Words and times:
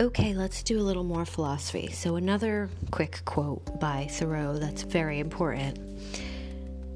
Okay, 0.00 0.32
let's 0.32 0.62
do 0.62 0.78
a 0.78 0.80
little 0.80 1.02
more 1.02 1.24
philosophy. 1.24 1.90
So, 1.90 2.14
another 2.14 2.70
quick 2.92 3.20
quote 3.24 3.80
by 3.80 4.06
Thoreau 4.08 4.56
that's 4.56 4.82
very 4.82 5.18
important. 5.18 5.76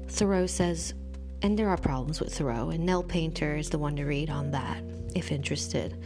Thoreau 0.07 0.45
says, 0.45 0.93
and 1.41 1.59
there 1.59 1.67
are 1.67 1.75
problems 1.75 2.21
with 2.21 2.33
Thoreau, 2.33 2.69
and 2.69 2.85
Nell 2.85 3.03
Painter 3.03 3.57
is 3.57 3.69
the 3.69 3.77
one 3.77 3.97
to 3.97 4.05
read 4.05 4.29
on 4.29 4.51
that 4.51 4.81
if 5.15 5.33
interested. 5.33 6.01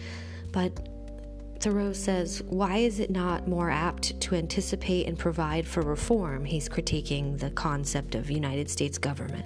But 0.51 0.89
Thoreau 1.59 1.93
says, 1.93 2.41
why 2.47 2.77
is 2.77 2.99
it 2.99 3.11
not 3.11 3.47
more 3.47 3.69
apt 3.69 4.19
to 4.21 4.33
anticipate 4.33 5.05
and 5.05 5.19
provide 5.19 5.67
for 5.67 5.83
reform? 5.83 6.45
He's 6.45 6.67
critiquing 6.67 7.37
the 7.37 7.51
concept 7.51 8.15
of 8.15 8.31
United 8.31 8.71
States 8.71 8.97
government. 8.97 9.45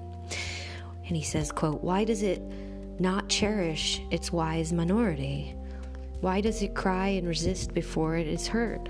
And 1.06 1.18
he 1.18 1.24
says, 1.24 1.52
quote, 1.52 1.84
why 1.84 2.06
does 2.06 2.24
it 2.24 2.42
not 2.98 3.28
cherish 3.28 4.02
its 4.10 4.32
wise 4.32 4.72
minority? 4.72 5.54
Why 6.22 6.40
does 6.40 6.62
it 6.62 6.76
cry 6.76 7.08
and 7.08 7.28
resist 7.28 7.74
before 7.74 8.16
it 8.16 8.28
is 8.28 8.48
heard? 8.48 8.88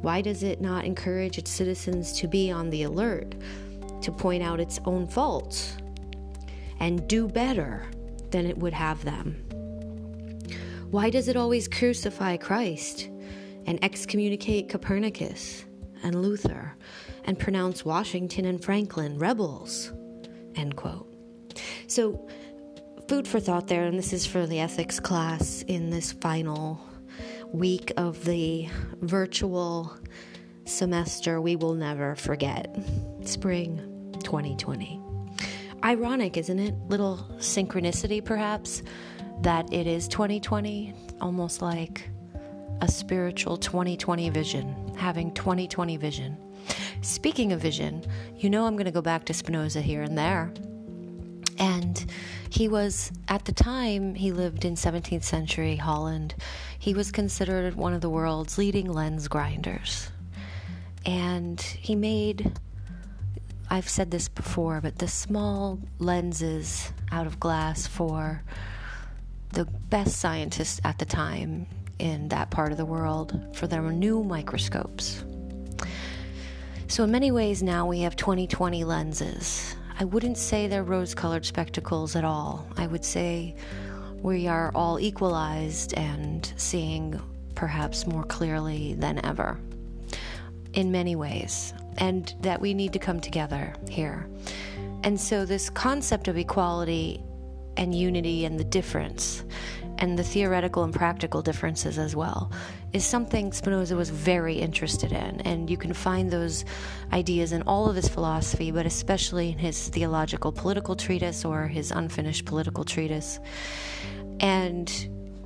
Why 0.00 0.20
does 0.20 0.44
it 0.44 0.60
not 0.60 0.84
encourage 0.84 1.36
its 1.36 1.50
citizens 1.50 2.12
to 2.20 2.28
be 2.28 2.52
on 2.52 2.70
the 2.70 2.84
alert, 2.84 3.34
to 4.00 4.12
point 4.12 4.44
out 4.44 4.60
its 4.60 4.78
own 4.84 5.08
faults, 5.08 5.76
and 6.78 7.06
do 7.08 7.26
better 7.26 7.84
than 8.30 8.46
it 8.46 8.56
would 8.56 8.72
have 8.72 9.04
them? 9.04 9.34
Why 10.92 11.10
does 11.10 11.26
it 11.26 11.36
always 11.36 11.66
crucify 11.66 12.36
Christ 12.36 13.08
and 13.66 13.82
excommunicate 13.82 14.68
Copernicus 14.68 15.64
and 16.04 16.22
Luther 16.22 16.76
and 17.24 17.38
pronounce 17.38 17.84
Washington 17.84 18.44
and 18.44 18.62
Franklin 18.62 19.18
rebels? 19.18 19.92
End 20.54 20.76
quote. 20.76 21.08
So, 21.88 22.28
food 23.12 23.28
for 23.28 23.40
thought 23.40 23.68
there, 23.68 23.84
and 23.84 23.98
this 23.98 24.14
is 24.14 24.24
for 24.24 24.46
the 24.46 24.58
ethics 24.58 24.98
class 24.98 25.60
in 25.68 25.90
this 25.90 26.12
final 26.12 26.80
week 27.52 27.92
of 27.98 28.24
the 28.24 28.66
virtual 29.02 29.94
semester 30.64 31.38
we 31.38 31.54
will 31.54 31.74
never 31.74 32.14
forget 32.14 32.74
spring 33.22 33.76
2020. 34.24 34.98
Ironic, 35.84 36.38
isn't 36.38 36.58
it? 36.58 36.74
Little 36.88 37.18
synchronicity, 37.36 38.24
perhaps, 38.24 38.82
that 39.42 39.70
it 39.70 39.86
is 39.86 40.08
2020, 40.08 40.94
almost 41.20 41.60
like 41.60 42.08
a 42.80 42.88
spiritual 42.88 43.58
2020 43.58 44.30
vision, 44.30 44.90
having 44.96 45.34
2020 45.34 45.98
vision. 45.98 46.38
Speaking 47.02 47.52
of 47.52 47.60
vision, 47.60 48.06
you 48.38 48.48
know 48.48 48.64
I'm 48.64 48.76
going 48.76 48.86
to 48.86 48.90
go 48.90 49.02
back 49.02 49.26
to 49.26 49.34
Spinoza 49.34 49.82
here 49.82 50.00
and 50.00 50.16
there. 50.16 50.50
And 51.58 52.04
he 52.50 52.68
was, 52.68 53.12
at 53.28 53.44
the 53.44 53.52
time 53.52 54.14
he 54.14 54.32
lived 54.32 54.64
in 54.64 54.74
17th 54.74 55.24
century 55.24 55.76
Holland, 55.76 56.34
he 56.78 56.94
was 56.94 57.10
considered 57.10 57.74
one 57.74 57.94
of 57.94 58.00
the 58.00 58.10
world's 58.10 58.58
leading 58.58 58.92
lens 58.92 59.28
grinders. 59.28 60.10
And 61.04 61.60
he 61.60 61.94
made, 61.94 62.52
I've 63.70 63.88
said 63.88 64.10
this 64.10 64.28
before, 64.28 64.80
but 64.80 64.98
the 64.98 65.08
small 65.08 65.78
lenses 65.98 66.92
out 67.10 67.26
of 67.26 67.40
glass 67.40 67.86
for 67.86 68.42
the 69.52 69.64
best 69.64 70.18
scientists 70.18 70.80
at 70.84 70.98
the 70.98 71.04
time 71.04 71.66
in 71.98 72.28
that 72.28 72.50
part 72.50 72.72
of 72.72 72.78
the 72.78 72.84
world 72.84 73.38
for 73.54 73.66
their 73.66 73.82
new 73.92 74.24
microscopes. 74.24 75.24
So, 76.88 77.04
in 77.04 77.10
many 77.10 77.30
ways, 77.30 77.62
now 77.62 77.86
we 77.86 78.00
have 78.00 78.16
2020 78.16 78.84
lenses. 78.84 79.76
I 79.98 80.04
wouldn't 80.04 80.38
say 80.38 80.66
they're 80.66 80.84
rose 80.84 81.14
colored 81.14 81.44
spectacles 81.44 82.16
at 82.16 82.24
all. 82.24 82.66
I 82.76 82.86
would 82.86 83.04
say 83.04 83.56
we 84.20 84.46
are 84.46 84.70
all 84.74 84.98
equalized 84.98 85.94
and 85.94 86.52
seeing 86.56 87.20
perhaps 87.54 88.06
more 88.06 88.24
clearly 88.24 88.94
than 88.94 89.24
ever 89.24 89.58
in 90.72 90.90
many 90.90 91.16
ways, 91.16 91.74
and 91.98 92.34
that 92.40 92.60
we 92.60 92.72
need 92.72 92.92
to 92.94 92.98
come 92.98 93.20
together 93.20 93.74
here. 93.88 94.26
And 95.04 95.20
so, 95.20 95.44
this 95.44 95.68
concept 95.68 96.28
of 96.28 96.38
equality 96.38 97.22
and 97.76 97.94
unity 97.94 98.44
and 98.44 98.58
the 98.58 98.64
difference 98.64 99.44
and 100.02 100.18
the 100.18 100.24
theoretical 100.24 100.82
and 100.82 100.92
practical 100.92 101.42
differences 101.42 101.96
as 101.96 102.16
well 102.16 102.50
is 102.92 103.04
something 103.04 103.52
Spinoza 103.52 103.94
was 103.94 104.10
very 104.10 104.56
interested 104.56 105.12
in. 105.12 105.40
And 105.42 105.70
you 105.70 105.76
can 105.76 105.92
find 105.92 106.28
those 106.28 106.64
ideas 107.12 107.52
in 107.52 107.62
all 107.62 107.88
of 107.88 107.94
his 107.94 108.08
philosophy, 108.08 108.72
but 108.72 108.84
especially 108.84 109.52
in 109.52 109.58
his 109.58 109.88
theological 109.90 110.50
political 110.50 110.96
treatise 110.96 111.44
or 111.44 111.68
his 111.68 111.92
unfinished 111.92 112.46
political 112.46 112.82
treatise. 112.82 113.38
And 114.40 114.90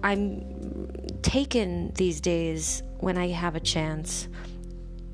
I'm 0.03 1.21
taken 1.21 1.93
these 1.93 2.23
days 2.23 2.83
when 3.01 3.19
I 3.19 3.29
have 3.29 3.57
a 3.57 3.61
chance. 3.61 4.27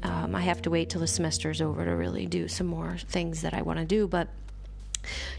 Um, 0.05 0.37
I 0.37 0.41
have 0.43 0.63
to 0.63 0.71
wait 0.71 0.89
till 0.89 1.01
the 1.01 1.09
semester 1.09 1.51
is 1.51 1.61
over 1.61 1.85
to 1.85 1.97
really 1.97 2.27
do 2.27 2.47
some 2.47 2.69
more 2.69 2.97
things 3.09 3.43
that 3.43 3.55
I 3.55 3.63
want 3.63 3.81
to 3.81 3.85
do, 3.85 4.07
but 4.07 4.29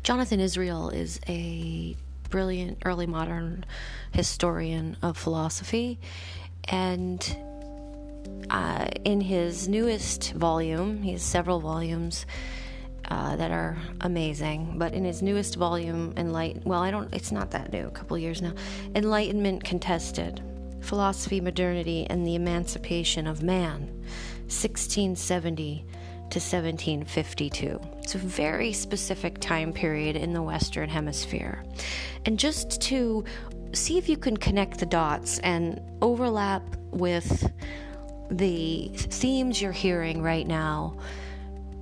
Jonathan 0.03 0.41
Israel 0.41 0.89
is 0.89 1.21
a 1.29 1.95
brilliant 2.33 2.81
early 2.83 3.05
modern 3.05 3.63
historian 4.11 4.97
of 5.03 5.15
philosophy, 5.15 5.99
and 6.63 7.37
uh, 8.49 8.87
in 9.05 9.21
his 9.21 9.67
newest 9.67 10.33
volume, 10.33 11.03
he 11.03 11.11
has 11.11 11.21
several 11.21 11.59
volumes. 11.59 12.25
Uh, 13.11 13.35
that 13.35 13.51
are 13.51 13.77
amazing, 13.99 14.75
but 14.77 14.93
in 14.93 15.03
his 15.03 15.21
newest 15.21 15.57
volume, 15.57 16.13
Enlight 16.13 16.65
well, 16.65 16.81
I 16.81 16.89
don't, 16.89 17.13
it's 17.13 17.33
not 17.33 17.51
that 17.51 17.73
new, 17.73 17.85
a 17.85 17.91
couple 17.91 18.17
years 18.17 18.41
now. 18.41 18.53
Enlightenment 18.95 19.65
Contested 19.65 20.41
Philosophy, 20.79 21.41
Modernity, 21.41 22.07
and 22.09 22.25
the 22.25 22.35
Emancipation 22.35 23.27
of 23.27 23.43
Man, 23.43 23.81
1670 24.47 25.85
to 26.33 26.39
1752. 26.39 27.79
It's 27.99 28.15
a 28.15 28.17
very 28.17 28.73
specific 28.73 29.39
time 29.39 29.71
period 29.71 30.15
in 30.15 30.33
the 30.33 30.41
Western 30.41 30.89
Hemisphere. 30.89 31.63
And 32.25 32.39
just 32.39 32.81
to 32.81 33.23
see 33.73 33.99
if 33.99 34.09
you 34.09 34.17
can 34.17 34.37
connect 34.37 34.79
the 34.79 34.87
dots 34.87 35.37
and 35.39 35.79
overlap 36.01 36.63
with 36.89 37.51
the 38.31 38.89
themes 38.95 39.61
you're 39.61 39.71
hearing 39.71 40.23
right 40.23 40.47
now 40.47 40.97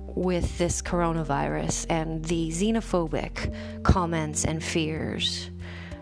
with 0.08 0.58
this 0.58 0.82
coronavirus 0.82 1.86
and 1.88 2.22
the 2.26 2.50
xenophobic 2.50 3.54
comments 3.84 4.44
and 4.44 4.62
fears 4.62 5.50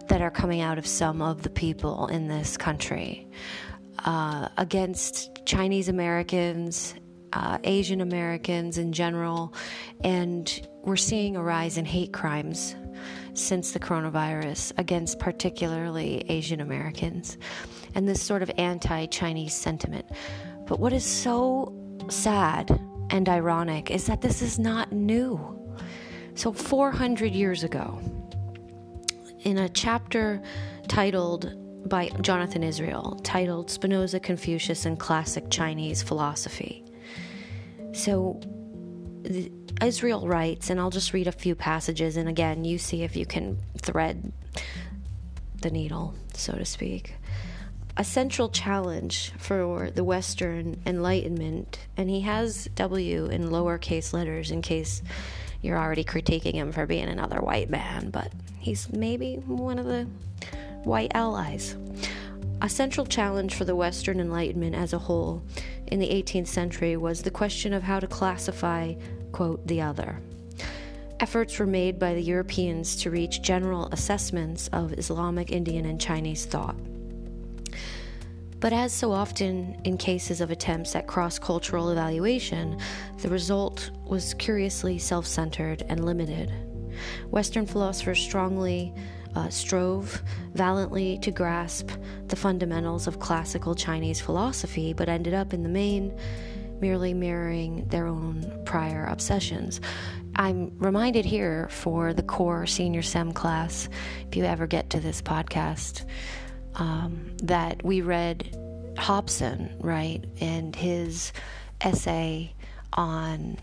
that 0.09 0.21
are 0.21 0.31
coming 0.31 0.61
out 0.61 0.77
of 0.77 0.89
some 0.89 1.23
of 1.23 1.43
the 1.43 1.51
people 1.51 2.09
in 2.09 2.27
this 2.27 2.57
country 2.57 3.29
uh, 4.05 4.49
against 4.57 5.45
Chinese 5.47 5.89
Americans 5.89 6.95
uh, 7.33 7.59
Asian 7.65 8.01
Americans 8.01 8.79
in 8.79 8.93
general, 8.93 9.55
and 10.03 10.67
we're 10.83 10.97
seeing 10.97 11.37
a 11.37 11.43
rise 11.43 11.77
in 11.79 11.85
hate 11.85 12.13
crimes 12.13 12.75
since 13.35 13.73
the 13.73 13.79
coronavirus 13.79 14.73
against 14.79 15.19
particularly 15.19 16.25
Asian 16.29 16.61
Americans, 16.61 17.39
and 17.95 18.09
this 18.09 18.23
sort 18.23 18.43
of 18.43 18.51
anti 18.59 19.07
Chinese 19.07 19.55
sentiment. 19.55 20.07
But 20.67 20.81
what 20.81 20.93
is 20.93 21.05
so 21.05 21.75
sad 22.09 22.81
and 23.11 23.29
ironic 23.29 23.91
is 23.91 24.07
that 24.07 24.21
this 24.21 24.43
is 24.43 24.59
not 24.59 24.93
new. 24.93 25.57
So, 26.35 26.53
400 26.53 27.33
years 27.33 27.65
ago, 27.65 28.01
in 29.41 29.59
a 29.59 29.69
chapter 29.69 30.41
titled 30.89 31.55
by 31.89 32.09
Jonathan 32.21 32.63
Israel, 32.63 33.19
titled 33.23 33.71
Spinoza, 33.71 34.21
Confucius, 34.21 34.87
and 34.87 34.99
Classic 34.99 35.49
Chinese 35.51 36.03
Philosophy, 36.03 36.85
so 37.93 38.41
Israel 39.83 40.27
writes, 40.27 40.71
and 40.71 40.79
I'll 40.81 40.91
just 40.91 41.13
read 41.13 41.27
a 41.27 41.33
few 41.33 41.55
passages, 41.55 42.17
and 42.17 42.29
again, 42.29 42.65
you 42.65 42.79
see 42.79 43.03
if 43.03 43.17
you 43.17 43.27
can 43.27 43.59
thread 43.79 44.33
the 45.61 45.71
needle, 45.71 46.15
so 46.35 46.53
to 46.55 46.65
speak. 46.65 47.15
a 47.97 48.05
central 48.05 48.49
challenge 48.49 49.33
for 49.37 49.91
the 49.91 50.03
Western 50.03 50.81
Enlightenment, 50.87 51.79
and 51.99 52.09
he 52.09 52.23
has 52.23 52.67
W 52.75 53.27
in 53.27 53.51
lowercase 53.51 54.15
letters 54.15 54.51
in 54.51 54.63
case 54.63 55.03
you're 55.61 55.79
already 55.79 56.03
critiquing 56.03 56.55
him 56.55 56.73
for 56.73 56.87
being 56.87 57.09
another 57.09 57.41
white 57.41 57.69
man, 57.69 58.09
but 58.09 58.33
he's 58.59 58.91
maybe 58.91 59.37
one 59.47 59.79
of 59.79 59.85
the 59.85 60.05
white 60.85 61.13
allies. 61.15 61.77
A 62.63 62.69
central 62.69 63.07
challenge 63.07 63.55
for 63.55 63.65
the 63.65 63.75
Western 63.75 64.21
Enlightenment 64.21 64.75
as 64.75 64.93
a 64.93 64.99
whole 64.99 65.43
in 65.87 65.99
the 65.99 66.09
18th 66.09 66.47
century 66.47 66.95
was 66.97 67.23
the 67.23 67.31
question 67.31 67.73
of 67.73 67.83
how 67.83 67.99
to 68.01 68.07
classify, 68.07 68.95
quote, 69.33 69.67
the 69.67 69.81
other. 69.81 70.21
Efforts 71.21 71.59
were 71.59 71.67
made 71.67 71.99
by 71.99 72.13
the 72.13 72.23
Europeans 72.23 72.97
to 72.97 73.11
reach 73.11 73.41
general 73.41 73.89
assessments 73.93 74.69
of 74.69 74.93
Islamic, 74.93 75.53
Indian, 75.53 75.87
and 75.87 75.99
Chinese 75.99 76.45
thought. 76.45 76.77
But 78.59 78.75
as 78.75 78.93
so 78.93 79.11
often 79.11 79.81
in 79.85 79.97
cases 79.97 80.43
of 80.43 80.51
attempts 80.51 80.95
at 80.95 81.07
cross 81.07 81.39
cultural 81.39 81.91
evaluation, 81.91 82.79
the 83.23 83.31
result 83.31 83.91
was 84.07 84.35
curiously 84.35 84.99
self 84.99 85.27
centered 85.27 85.83
and 85.89 86.05
limited. 86.05 86.53
Western 87.31 87.65
philosophers 87.65 88.21
strongly 88.21 88.93
uh, 89.35 89.49
strove 89.49 90.23
valiantly 90.55 91.19
to 91.19 91.31
grasp 91.31 91.91
the 92.27 92.37
fundamentals 92.37 93.07
of 93.07 93.19
classical 93.19 93.75
Chinese 93.75 94.21
philosophy, 94.21 94.93
but 94.93 95.09
ended 95.09 95.35
up 95.35 95.53
in 95.53 95.63
the 95.63 95.69
main 95.69 96.17
merely 96.81 97.13
mirroring 97.13 97.87
their 97.89 98.07
own 98.07 98.63
prior 98.65 99.05
obsessions. 99.07 99.81
I'm 100.37 100.79
reminded 100.79 101.25
here 101.25 101.69
for 101.71 102.15
the 102.15 102.23
core 102.23 102.67
senior 102.67 103.03
SEM 103.03 103.33
class, 103.33 103.89
if 104.29 104.37
you 104.37 104.45
ever 104.45 104.67
get 104.67 104.91
to 104.91 105.01
this 105.01 105.21
podcast, 105.21 106.05
um, 106.77 107.37
that 107.43 107.85
we 107.85 108.01
read 108.01 108.57
Hobson, 108.97 109.75
right, 109.81 110.25
and 110.41 110.75
his 110.75 111.33
essay 111.81 112.55
on 112.93 113.59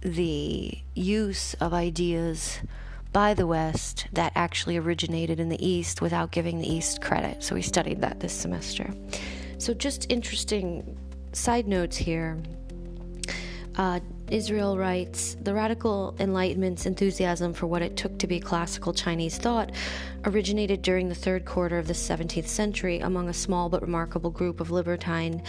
the 0.00 0.78
use 0.94 1.54
of 1.54 1.72
ideas 1.72 2.60
by 3.14 3.32
the 3.32 3.46
West 3.46 4.08
that 4.12 4.32
actually 4.34 4.76
originated 4.76 5.38
in 5.38 5.48
the 5.48 5.66
East 5.66 6.02
without 6.02 6.32
giving 6.32 6.58
the 6.58 6.70
East 6.70 7.00
credit. 7.00 7.42
So 7.44 7.54
we 7.54 7.62
studied 7.62 8.00
that 8.00 8.18
this 8.18 8.32
semester. 8.32 8.92
So, 9.58 9.72
just 9.72 10.10
interesting 10.10 10.98
side 11.32 11.66
notes 11.66 11.96
here. 11.96 12.42
Uh, 13.76 14.00
Israel 14.30 14.76
writes 14.76 15.36
The 15.40 15.54
radical 15.54 16.16
Enlightenment's 16.18 16.86
enthusiasm 16.86 17.54
for 17.54 17.66
what 17.66 17.82
it 17.82 17.96
took 17.96 18.18
to 18.18 18.26
be 18.26 18.40
classical 18.40 18.92
Chinese 18.92 19.38
thought 19.38 19.70
originated 20.24 20.82
during 20.82 21.08
the 21.08 21.14
third 21.14 21.44
quarter 21.44 21.78
of 21.78 21.86
the 21.86 21.94
17th 21.94 22.48
century 22.48 22.98
among 22.98 23.28
a 23.28 23.34
small 23.34 23.68
but 23.68 23.82
remarkable 23.82 24.30
group 24.30 24.60
of 24.60 24.70
libertine 24.70 25.42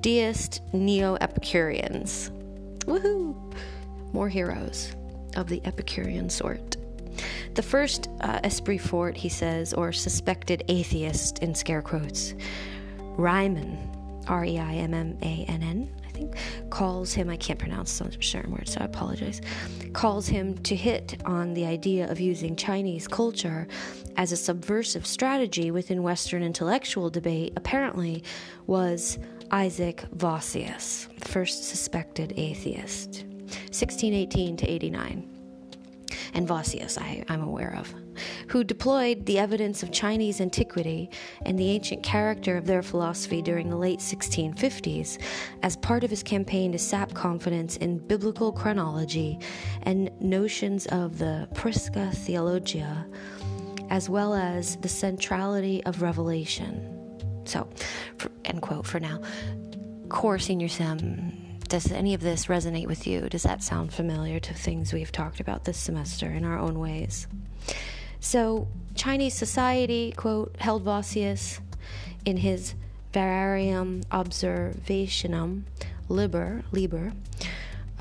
deist 0.00 0.60
neo 0.72 1.16
Epicureans. 1.20 2.30
Woohoo! 2.86 3.54
More 4.12 4.28
heroes 4.28 4.94
of 5.36 5.48
the 5.48 5.62
Epicurean 5.64 6.28
sort. 6.28 6.76
The 7.54 7.62
first 7.62 8.08
uh, 8.20 8.40
esprit 8.44 8.78
fort, 8.78 9.16
he 9.16 9.28
says, 9.28 9.74
or 9.74 9.92
suspected 9.92 10.64
atheist 10.68 11.40
in 11.40 11.54
scare 11.54 11.82
quotes, 11.82 12.34
Reimmann, 13.16 13.78
R 14.28 14.44
E 14.44 14.58
I 14.58 14.74
M 14.74 14.94
M 14.94 15.18
A 15.22 15.44
N 15.48 15.62
N, 15.62 15.94
I 16.06 16.10
think, 16.10 16.36
calls 16.70 17.12
him, 17.12 17.28
I 17.28 17.36
can't 17.36 17.58
pronounce 17.58 17.90
some 17.90 18.10
certain 18.22 18.52
words, 18.52 18.72
so 18.72 18.80
I 18.80 18.84
apologize, 18.84 19.40
calls 19.92 20.26
him 20.26 20.56
to 20.58 20.76
hit 20.76 21.20
on 21.24 21.54
the 21.54 21.66
idea 21.66 22.10
of 22.10 22.20
using 22.20 22.56
Chinese 22.56 23.08
culture 23.08 23.66
as 24.16 24.32
a 24.32 24.36
subversive 24.36 25.06
strategy 25.06 25.70
within 25.70 26.02
Western 26.02 26.42
intellectual 26.42 27.10
debate, 27.10 27.52
apparently, 27.56 28.22
was 28.66 29.18
Isaac 29.50 30.04
Vossius, 30.16 31.08
the 31.18 31.28
first 31.28 31.64
suspected 31.64 32.32
atheist, 32.36 33.24
1618 33.70 34.56
to 34.56 34.70
89 34.70 35.31
and 36.34 36.48
Vossius, 36.48 36.98
I, 36.98 37.24
I'm 37.28 37.42
aware 37.42 37.76
of, 37.78 37.94
who 38.48 38.64
deployed 38.64 39.26
the 39.26 39.38
evidence 39.38 39.82
of 39.82 39.90
Chinese 39.92 40.40
antiquity 40.40 41.10
and 41.44 41.58
the 41.58 41.70
ancient 41.70 42.02
character 42.02 42.56
of 42.56 42.66
their 42.66 42.82
philosophy 42.82 43.42
during 43.42 43.70
the 43.70 43.76
late 43.76 44.00
1650s 44.00 45.20
as 45.62 45.76
part 45.76 46.04
of 46.04 46.10
his 46.10 46.22
campaign 46.22 46.72
to 46.72 46.78
sap 46.78 47.14
confidence 47.14 47.76
in 47.76 47.98
biblical 47.98 48.52
chronology 48.52 49.38
and 49.82 50.10
notions 50.20 50.86
of 50.86 51.18
the 51.18 51.48
Prisca 51.54 52.10
Theologia, 52.12 53.06
as 53.90 54.08
well 54.08 54.34
as 54.34 54.76
the 54.76 54.88
centrality 54.88 55.84
of 55.84 56.02
revelation. 56.02 56.88
So, 57.44 57.68
for, 58.16 58.30
end 58.44 58.62
quote 58.62 58.86
for 58.86 59.00
now. 59.00 59.20
Core 60.08 60.38
Senior 60.38 60.68
Sem 60.68 61.41
does 61.72 61.90
any 61.90 62.12
of 62.12 62.20
this 62.20 62.48
resonate 62.48 62.86
with 62.86 63.06
you? 63.06 63.30
Does 63.30 63.44
that 63.44 63.62
sound 63.62 63.94
familiar 63.94 64.38
to 64.38 64.52
things 64.52 64.92
we've 64.92 65.10
talked 65.10 65.40
about 65.40 65.64
this 65.64 65.78
semester 65.78 66.26
in 66.26 66.44
our 66.44 66.58
own 66.58 66.78
ways? 66.78 67.26
So, 68.20 68.68
Chinese 68.94 69.32
society, 69.32 70.12
quote, 70.14 70.54
held 70.58 70.84
Vossius 70.84 71.60
in 72.26 72.36
his 72.36 72.74
Variarum 73.14 74.02
Observationum 74.12 75.62
Liber, 76.10 76.62
Liber 76.72 77.14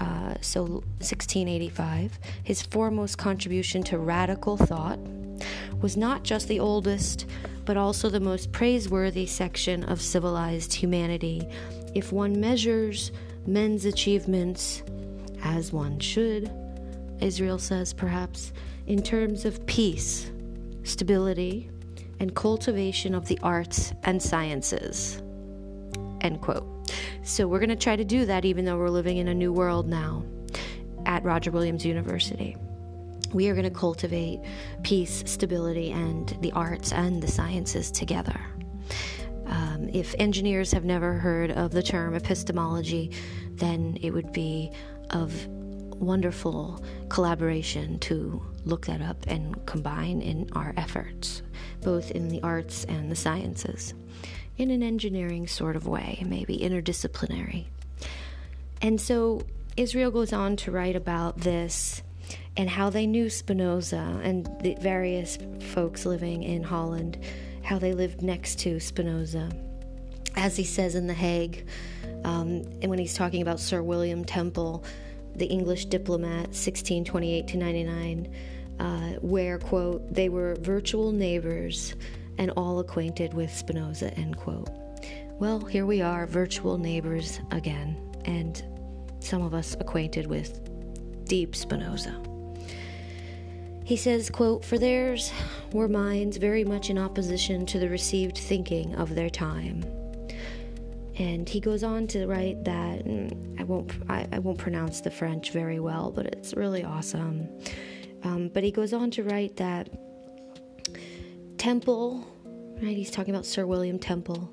uh, 0.01 0.35
so 0.41 0.63
1685, 0.99 2.19
his 2.43 2.61
foremost 2.61 3.17
contribution 3.17 3.83
to 3.83 3.97
radical 3.97 4.57
thought 4.57 4.99
was 5.81 5.95
not 5.95 6.23
just 6.23 6.49
the 6.49 6.59
oldest, 6.59 7.25
but 7.63 7.77
also 7.77 8.09
the 8.09 8.19
most 8.19 8.51
praiseworthy 8.51 9.25
section 9.25 9.85
of 9.85 10.01
civilized 10.01 10.73
humanity 10.73 11.47
if 11.95 12.11
one 12.11 12.37
measures 12.37 13.13
men's 13.45 13.85
achievements, 13.85 14.83
as 15.43 15.73
one 15.73 15.99
should, 15.99 16.51
Israel 17.19 17.59
says 17.59 17.93
perhaps, 17.93 18.53
in 18.87 19.01
terms 19.01 19.45
of 19.45 19.65
peace, 19.65 20.31
stability, 20.83 21.69
and 22.19 22.35
cultivation 22.35 23.15
of 23.15 23.27
the 23.27 23.39
arts 23.41 23.93
and 24.03 24.21
sciences. 24.21 25.21
End 26.21 26.41
quote. 26.41 26.67
So 27.23 27.47
we're 27.47 27.59
going 27.59 27.69
to 27.69 27.75
try 27.75 27.95
to 27.95 28.05
do 28.05 28.25
that 28.25 28.45
even 28.45 28.65
though 28.65 28.77
we're 28.77 28.89
living 28.89 29.17
in 29.17 29.27
a 29.27 29.33
new 29.33 29.51
world 29.51 29.87
now 29.87 30.23
at 31.05 31.23
Roger 31.23 31.51
Williams 31.51 31.85
University. 31.85 32.55
We 33.33 33.47
are 33.47 33.53
going 33.53 33.63
to 33.63 33.69
cultivate 33.69 34.41
peace, 34.83 35.23
stability, 35.25 35.91
and 35.91 36.27
the 36.41 36.51
arts 36.51 36.91
and 36.91 37.23
the 37.23 37.27
sciences 37.27 37.89
together. 37.89 38.39
Um, 39.51 39.89
if 39.93 40.15
engineers 40.17 40.71
have 40.71 40.85
never 40.85 41.13
heard 41.13 41.51
of 41.51 41.71
the 41.71 41.83
term 41.83 42.15
epistemology, 42.15 43.11
then 43.51 43.97
it 44.01 44.11
would 44.11 44.31
be 44.31 44.71
of 45.09 45.45
wonderful 45.47 46.83
collaboration 47.09 47.99
to 47.99 48.41
look 48.65 48.85
that 48.87 49.01
up 49.01 49.17
and 49.27 49.63
combine 49.65 50.21
in 50.21 50.49
our 50.53 50.73
efforts, 50.77 51.43
both 51.81 52.11
in 52.11 52.29
the 52.29 52.41
arts 52.41 52.85
and 52.85 53.11
the 53.11 53.15
sciences, 53.15 53.93
in 54.57 54.71
an 54.71 54.81
engineering 54.81 55.47
sort 55.47 55.75
of 55.75 55.85
way, 55.85 56.23
maybe 56.25 56.57
interdisciplinary. 56.57 57.65
And 58.81 58.99
so 58.99 59.43
Israel 59.77 60.11
goes 60.11 60.33
on 60.33 60.55
to 60.57 60.71
write 60.71 60.95
about 60.95 61.39
this 61.39 62.01
and 62.57 62.69
how 62.69 62.89
they 62.89 63.05
knew 63.05 63.29
Spinoza 63.29 64.19
and 64.23 64.45
the 64.61 64.75
various 64.79 65.37
folks 65.73 66.05
living 66.05 66.43
in 66.43 66.63
Holland 66.63 67.17
how 67.71 67.79
they 67.79 67.93
lived 67.93 68.21
next 68.21 68.59
to 68.59 68.81
Spinoza. 68.81 69.49
As 70.35 70.57
he 70.57 70.65
says 70.65 70.95
in 70.95 71.07
The 71.07 71.13
Hague, 71.13 71.65
um, 72.25 72.63
and 72.81 72.87
when 72.87 72.99
he's 72.99 73.13
talking 73.13 73.41
about 73.41 73.61
Sir 73.61 73.81
William 73.81 74.25
Temple, 74.25 74.83
the 75.37 75.45
English 75.45 75.85
diplomat, 75.85 76.47
1628 76.47 77.47
to 77.47 77.57
99, 77.57 78.35
uh, 78.77 78.83
where, 79.21 79.57
quote, 79.57 80.13
they 80.13 80.27
were 80.27 80.57
virtual 80.59 81.13
neighbors 81.13 81.95
and 82.37 82.51
all 82.57 82.79
acquainted 82.79 83.33
with 83.33 83.49
Spinoza, 83.49 84.13
end 84.15 84.35
quote. 84.35 84.69
Well, 85.39 85.61
here 85.61 85.85
we 85.85 86.01
are, 86.01 86.27
virtual 86.27 86.77
neighbors 86.77 87.39
again, 87.51 87.95
and 88.25 88.61
some 89.21 89.41
of 89.43 89.53
us 89.53 89.77
acquainted 89.79 90.27
with 90.27 90.59
deep 91.23 91.55
Spinoza. 91.55 92.21
He 93.83 93.95
says, 93.95 94.29
quote, 94.29 94.63
For 94.63 94.77
theirs 94.77 95.31
were 95.73 95.87
minds 95.87 96.37
very 96.37 96.63
much 96.63 96.89
in 96.89 96.97
opposition 96.97 97.65
to 97.67 97.79
the 97.79 97.89
received 97.89 98.37
thinking 98.37 98.95
of 98.95 99.15
their 99.15 99.29
time. 99.29 99.83
And 101.17 101.47
he 101.47 101.59
goes 101.59 101.83
on 101.83 102.07
to 102.07 102.25
write 102.25 102.63
that 102.63 103.01
I 103.59 103.63
won't 103.63 103.91
I, 104.09 104.27
I 104.31 104.39
won't 104.39 104.57
pronounce 104.57 105.01
the 105.01 105.11
French 105.11 105.51
very 105.51 105.79
well, 105.79 106.11
but 106.11 106.25
it's 106.25 106.53
really 106.53 106.83
awesome. 106.83 107.49
Um, 108.23 108.49
but 108.53 108.63
he 108.63 108.71
goes 108.71 108.93
on 108.93 109.11
to 109.11 109.23
write 109.23 109.57
that 109.57 109.89
Temple, 111.57 112.25
right? 112.81 112.95
He's 112.95 113.11
talking 113.11 113.33
about 113.33 113.45
Sir 113.45 113.65
William 113.65 113.99
Temple. 113.99 114.51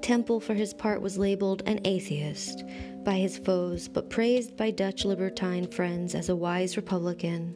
Temple, 0.00 0.40
for 0.40 0.54
his 0.54 0.72
part, 0.72 1.02
was 1.02 1.18
labeled 1.18 1.62
an 1.66 1.80
atheist 1.84 2.64
by 3.04 3.14
his 3.14 3.38
foes, 3.38 3.88
but 3.88 4.10
praised 4.10 4.56
by 4.56 4.70
Dutch 4.70 5.04
libertine 5.04 5.66
friends 5.66 6.14
as 6.14 6.28
a 6.28 6.36
wise 6.36 6.76
Republican 6.76 7.54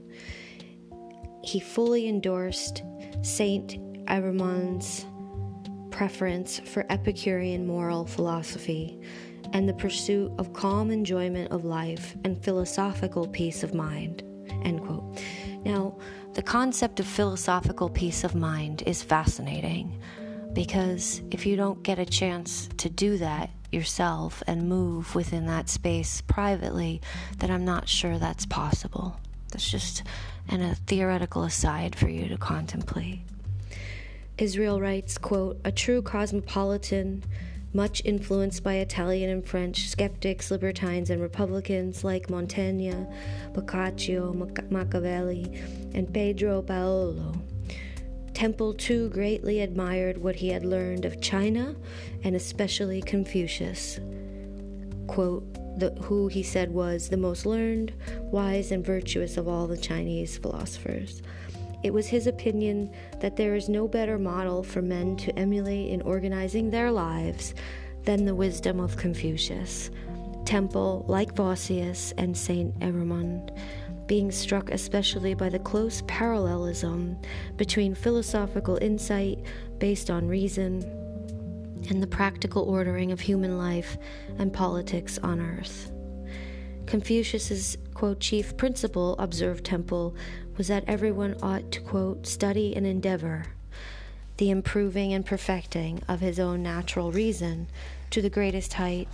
he 1.43 1.61
fully 1.61 2.09
endorsed 2.09 2.83
Saint 3.23 3.79
Evremond's 4.07 5.07
preference 5.91 6.61
for 6.61 6.87
Epicurean 6.91 7.67
moral 7.67 8.05
philosophy 8.07 9.01
and 9.53 9.69
the 9.69 9.75
pursuit 9.75 10.33
of 10.39 10.53
calm 10.53 10.91
enjoyment 10.91 11.53
of 11.53 11.65
life 11.65 12.17
and 12.25 12.43
philosophical 12.43 13.29
peace 13.29 13.63
of 13.63 13.75
mind. 13.75 14.23
Now, 15.65 15.97
the 16.35 16.43
concept 16.43 16.99
of 16.99 17.07
philosophical 17.07 17.89
peace 17.89 18.25
of 18.25 18.35
mind 18.35 18.83
is 18.87 19.03
fascinating 19.03 20.01
because 20.53 21.23
if 21.31 21.47
you 21.47 21.57
don't 21.57 21.83
get 21.83 21.99
a 21.99 22.07
chance 22.07 22.69
to 22.79 22.91
do 22.91 23.17
that 23.19 23.51
yourself 23.71 24.43
and 24.47 24.69
move 24.69 25.15
within 25.15 25.47
that 25.47 25.69
space 25.69 26.21
privately, 26.23 27.01
then 27.39 27.51
I'm 27.51 27.65
not 27.65 27.89
sure 27.89 28.19
that's 28.19 28.45
possible. 28.45 29.19
That's 29.53 29.71
just 29.71 30.03
an, 30.49 30.63
a 30.63 30.75
theoretical 30.75 31.45
aside 31.45 31.95
for 31.95 32.09
you 32.09 32.29
to 32.29 32.37
contemplate. 32.37 33.21
Israel 34.39 34.81
writes, 34.81 35.19
quote, 35.19 35.61
a 35.65 35.71
true 35.71 36.03
cosmopolitan, 36.03 37.23
much 37.75 38.03
influenced 38.05 38.63
by 38.63 38.75
Italian 38.75 39.31
and 39.31 39.47
French 39.47 39.89
skeptics, 39.89 40.51
libertines, 40.51 41.11
and 41.11 41.23
Republicans 41.23 42.03
like 42.03 42.29
Montaigne, 42.29 42.93
Boccaccio, 43.53 44.33
Machiavelli, 44.71 45.61
and 45.95 46.13
Padre 46.13 46.63
Paolo. 46.63 47.35
Temple 48.35 48.75
too 48.75 49.11
greatly 49.11 49.61
admired 49.61 50.19
what 50.19 50.37
he 50.37 50.49
had 50.49 50.65
learned 50.65 51.05
of 51.05 51.21
China 51.21 51.77
and 52.25 52.35
especially 52.35 53.03
Confucius. 53.03 54.01
Quote, 55.07 55.45
the, 55.77 55.91
who 56.03 56.29
he 56.29 56.43
said 56.43 56.71
was 56.71 57.09
the 57.09 57.17
most 57.17 57.47
learned, 57.47 57.93
wise, 58.21 58.73
and 58.73 58.85
virtuous 58.85 59.37
of 59.37 59.49
all 59.49 59.67
the 59.67 59.77
Chinese 59.77 60.39
philosophers. 60.39 61.23
It 61.83 61.93
was 61.93 62.07
his 62.07 62.27
opinion 62.27 62.91
that 63.21 63.37
there 63.37 63.55
is 63.55 63.69
no 63.69 63.89
better 63.89 64.19
model 64.19 64.63
for 64.63 64.83
men 64.83 65.17
to 65.19 65.37
emulate 65.39 65.91
in 65.91 66.03
organizing 66.03 66.71
their 66.71 66.91
lives 66.91 67.55
than 68.05 68.25
the 68.25 68.35
wisdom 68.35 68.79
of 68.81 68.97
Confucius. 68.97 69.91
Temple, 70.45 71.05
like 71.09 71.35
Vossius 71.35 72.13
and 72.19 72.37
Saint 72.37 72.79
Evremond, 72.81 73.57
being 74.07 74.31
struck 74.31 74.71
especially 74.71 75.35
by 75.35 75.49
the 75.49 75.59
close 75.59 76.03
parallelism 76.07 77.17
between 77.57 77.95
philosophical 77.95 78.77
insight 78.83 79.39
based 79.79 80.11
on 80.11 80.29
reason 80.29 80.83
and 81.89 82.03
the 82.03 82.07
practical 82.07 82.63
ordering 82.63 83.13
of 83.13 83.21
human 83.21 83.59
life 83.59 83.97
and 84.39 84.53
politics 84.53 85.19
on 85.19 85.41
earth. 85.41 85.91
Confucius's 86.87 87.79
quote 87.95 88.21
chief 88.21 88.57
principle, 88.57 89.17
observed 89.19 89.65
Temple, 89.65 90.15
was 90.57 90.69
that 90.69 90.85
everyone 90.87 91.37
ought 91.43 91.71
to, 91.73 91.81
quote, 91.81 92.27
study 92.27 92.75
and 92.77 92.87
endeavor 92.87 93.47
the 94.39 94.51
improving 94.51 95.13
and 95.13 95.25
perfecting 95.25 96.03
of 96.09 96.21
his 96.21 96.41
own 96.41 96.63
natural 96.63 97.13
reason 97.13 97.69
to 98.11 98.21
the 98.21 98.31
greatest 98.31 98.73
height 98.73 99.09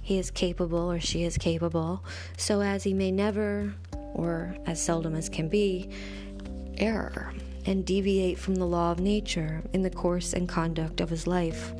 he 0.00 0.18
is 0.18 0.30
capable 0.30 0.90
or 0.90 0.98
she 0.98 1.22
is 1.22 1.36
capable, 1.36 2.02
so 2.36 2.62
as 2.62 2.84
he 2.84 2.94
may 2.94 3.10
never, 3.10 3.74
or 4.14 4.56
as 4.66 4.82
seldom 4.82 5.14
as 5.14 5.28
can 5.28 5.48
be, 5.48 5.90
err 6.78 7.34
and 7.66 7.84
deviate 7.84 8.38
from 8.38 8.54
the 8.54 8.64
law 8.64 8.90
of 8.90 8.98
nature 8.98 9.62
in 9.72 9.82
the 9.82 9.90
course 9.90 10.32
and 10.32 10.48
conduct 10.48 11.00
of 11.00 11.10
his 11.10 11.26
life. 11.26 11.72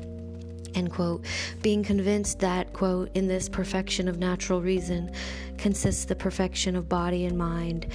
End 0.73 0.91
quote. 0.91 1.25
Being 1.61 1.83
convinced 1.83 2.39
that, 2.39 2.73
quote, 2.73 3.09
in 3.15 3.27
this 3.27 3.49
perfection 3.49 4.07
of 4.07 4.17
natural 4.17 4.61
reason 4.61 5.11
consists 5.57 6.05
the 6.05 6.15
perfection 6.15 6.75
of 6.75 6.87
body 6.87 7.25
and 7.25 7.37
mind 7.37 7.87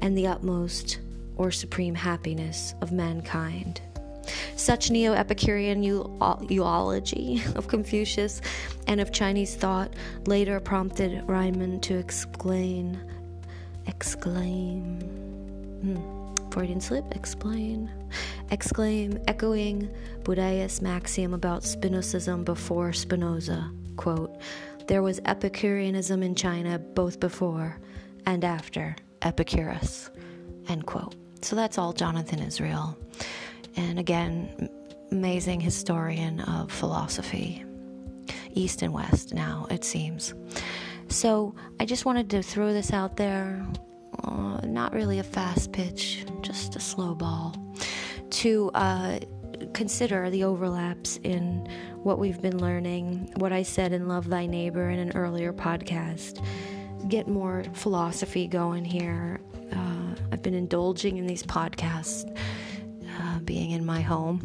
and 0.00 0.16
the 0.16 0.26
utmost 0.26 0.98
or 1.36 1.50
supreme 1.50 1.94
happiness 1.94 2.74
of 2.80 2.92
mankind. 2.92 3.80
Such 4.56 4.90
neo 4.90 5.12
Epicurean 5.12 5.82
eulogy 5.82 7.42
of 7.56 7.68
Confucius 7.68 8.40
and 8.86 9.00
of 9.00 9.12
Chinese 9.12 9.56
thought 9.56 9.92
later 10.26 10.60
prompted 10.60 11.26
Reimmann 11.26 11.80
to 11.82 11.96
exclaim, 11.96 12.98
exclaim, 13.86 15.00
hmm, 15.80 16.21
Freudian 16.52 16.82
slip, 16.82 17.16
explain, 17.16 17.90
exclaim, 18.50 19.18
echoing 19.26 19.88
Buddeus' 20.22 20.82
maxim 20.82 21.32
about 21.32 21.62
Spinozism 21.62 22.44
before 22.44 22.92
Spinoza, 22.92 23.70
quote, 23.96 24.38
there 24.86 25.02
was 25.02 25.18
Epicureanism 25.24 26.22
in 26.22 26.34
China 26.34 26.78
both 26.78 27.20
before 27.20 27.80
and 28.26 28.44
after 28.44 28.94
Epicurus. 29.22 30.10
End 30.68 30.84
quote. 30.84 31.14
So 31.40 31.56
that's 31.56 31.78
all 31.78 31.94
Jonathan 31.94 32.40
Israel. 32.40 32.98
And 33.76 33.98
again, 33.98 34.68
amazing 35.10 35.60
historian 35.60 36.40
of 36.40 36.70
philosophy, 36.70 37.64
East 38.52 38.82
and 38.82 38.92
West 38.92 39.32
now, 39.32 39.66
it 39.70 39.84
seems. 39.84 40.34
So 41.08 41.54
I 41.80 41.86
just 41.86 42.04
wanted 42.04 42.28
to 42.28 42.42
throw 42.42 42.74
this 42.74 42.92
out 42.92 43.16
there. 43.16 43.66
Uh, 44.22 44.60
not 44.82 44.92
really 44.94 45.20
a 45.20 45.22
fast 45.22 45.70
pitch, 45.70 46.24
just 46.40 46.74
a 46.74 46.80
slow 46.80 47.14
ball. 47.14 47.54
To 48.30 48.68
uh, 48.74 49.20
consider 49.74 50.28
the 50.28 50.42
overlaps 50.42 51.18
in 51.22 51.68
what 52.02 52.18
we've 52.18 52.42
been 52.42 52.58
learning, 52.58 53.30
what 53.36 53.52
I 53.52 53.62
said 53.62 53.92
in 53.92 54.08
Love 54.08 54.28
Thy 54.28 54.46
Neighbor 54.46 54.90
in 54.90 54.98
an 54.98 55.12
earlier 55.14 55.52
podcast 55.52 56.44
get 57.08 57.28
more 57.28 57.62
philosophy 57.74 58.48
going 58.48 58.84
here. 58.84 59.40
Uh, 59.70 60.16
I've 60.32 60.42
been 60.42 60.54
indulging 60.54 61.16
in 61.16 61.28
these 61.28 61.44
podcasts, 61.44 62.28
uh, 63.20 63.38
being 63.44 63.70
in 63.70 63.86
my 63.86 64.00
home, 64.00 64.40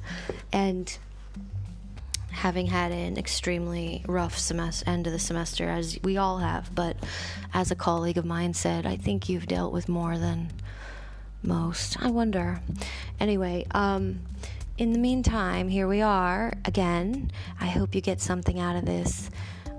and 0.54 0.98
having 2.38 2.66
had 2.66 2.92
an 2.92 3.18
extremely 3.18 4.04
rough 4.06 4.38
end 4.86 5.06
of 5.08 5.12
the 5.12 5.18
semester, 5.18 5.68
as 5.68 5.98
we 6.04 6.16
all 6.16 6.38
have. 6.38 6.72
But 6.72 6.96
as 7.52 7.72
a 7.72 7.74
colleague 7.74 8.16
of 8.16 8.24
mine 8.24 8.54
said, 8.54 8.86
I 8.86 8.96
think 8.96 9.28
you've 9.28 9.48
dealt 9.48 9.72
with 9.72 9.88
more 9.88 10.16
than 10.16 10.52
most. 11.42 12.00
I 12.00 12.10
wonder. 12.10 12.60
Anyway, 13.18 13.66
um, 13.72 14.20
in 14.76 14.92
the 14.92 15.00
meantime, 15.00 15.68
here 15.68 15.88
we 15.88 16.00
are 16.00 16.52
again. 16.64 17.32
I 17.60 17.66
hope 17.66 17.96
you 17.96 18.00
get 18.00 18.20
something 18.20 18.60
out 18.60 18.76
of 18.76 18.84
this. 18.84 19.30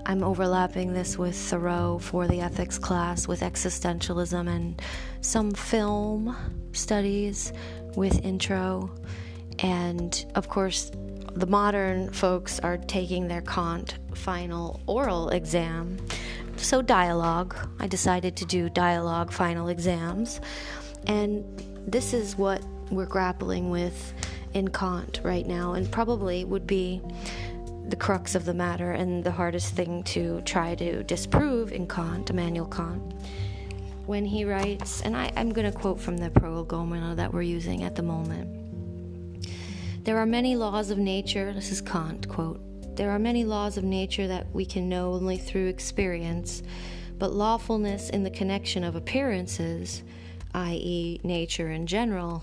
I'm 0.04 0.22
overlapping 0.22 0.92
this 0.92 1.16
with 1.16 1.36
Thoreau 1.36 1.98
for 1.98 2.28
the 2.28 2.42
ethics 2.42 2.78
class, 2.78 3.26
with 3.26 3.40
existentialism, 3.40 4.48
and 4.48 4.82
some 5.22 5.52
film 5.52 6.36
studies 6.72 7.54
with 7.96 8.22
intro. 8.22 8.90
And 9.60 10.26
of 10.34 10.48
course, 10.48 10.90
the 11.34 11.46
modern 11.46 12.12
folks 12.12 12.60
are 12.60 12.76
taking 12.76 13.28
their 13.28 13.42
Kant 13.42 13.98
final 14.14 14.80
oral 14.86 15.30
exam. 15.30 15.98
So, 16.56 16.82
dialogue. 16.82 17.56
I 17.78 17.86
decided 17.86 18.36
to 18.36 18.44
do 18.44 18.68
dialogue 18.68 19.32
final 19.32 19.68
exams. 19.68 20.40
And 21.06 21.44
this 21.86 22.12
is 22.12 22.36
what 22.36 22.62
we're 22.90 23.06
grappling 23.06 23.70
with 23.70 24.12
in 24.52 24.68
Kant 24.68 25.20
right 25.22 25.46
now, 25.46 25.72
and 25.74 25.90
probably 25.90 26.44
would 26.44 26.66
be 26.66 27.00
the 27.88 27.96
crux 27.96 28.34
of 28.34 28.44
the 28.44 28.54
matter 28.54 28.92
and 28.92 29.24
the 29.24 29.30
hardest 29.30 29.74
thing 29.74 30.02
to 30.04 30.40
try 30.42 30.74
to 30.76 31.02
disprove 31.04 31.72
in 31.72 31.86
Kant, 31.86 32.30
Immanuel 32.30 32.66
Kant, 32.66 33.14
when 34.06 34.24
he 34.24 34.44
writes, 34.44 35.00
and 35.02 35.16
I, 35.16 35.26
am 35.36 35.52
going 35.52 35.70
to 35.70 35.76
quote 35.76 36.00
from 36.00 36.16
the 36.16 36.30
prolegomena 36.30 37.14
that 37.16 37.32
we're 37.32 37.42
using 37.42 37.84
at 37.84 37.94
the 37.94 38.02
moment. 38.02 38.59
There 40.02 40.16
are 40.16 40.24
many 40.24 40.56
laws 40.56 40.88
of 40.88 40.96
nature, 40.96 41.52
this 41.52 41.70
is 41.70 41.82
Kant, 41.82 42.26
quote, 42.26 42.58
there 42.96 43.10
are 43.10 43.18
many 43.18 43.44
laws 43.44 43.76
of 43.76 43.84
nature 43.84 44.26
that 44.28 44.50
we 44.50 44.64
can 44.64 44.88
know 44.88 45.12
only 45.12 45.36
through 45.36 45.66
experience, 45.66 46.62
but 47.18 47.34
lawfulness 47.34 48.08
in 48.08 48.22
the 48.22 48.30
connection 48.30 48.82
of 48.82 48.96
appearances, 48.96 50.02
i.e., 50.54 51.20
nature 51.22 51.70
in 51.70 51.86
general, 51.86 52.42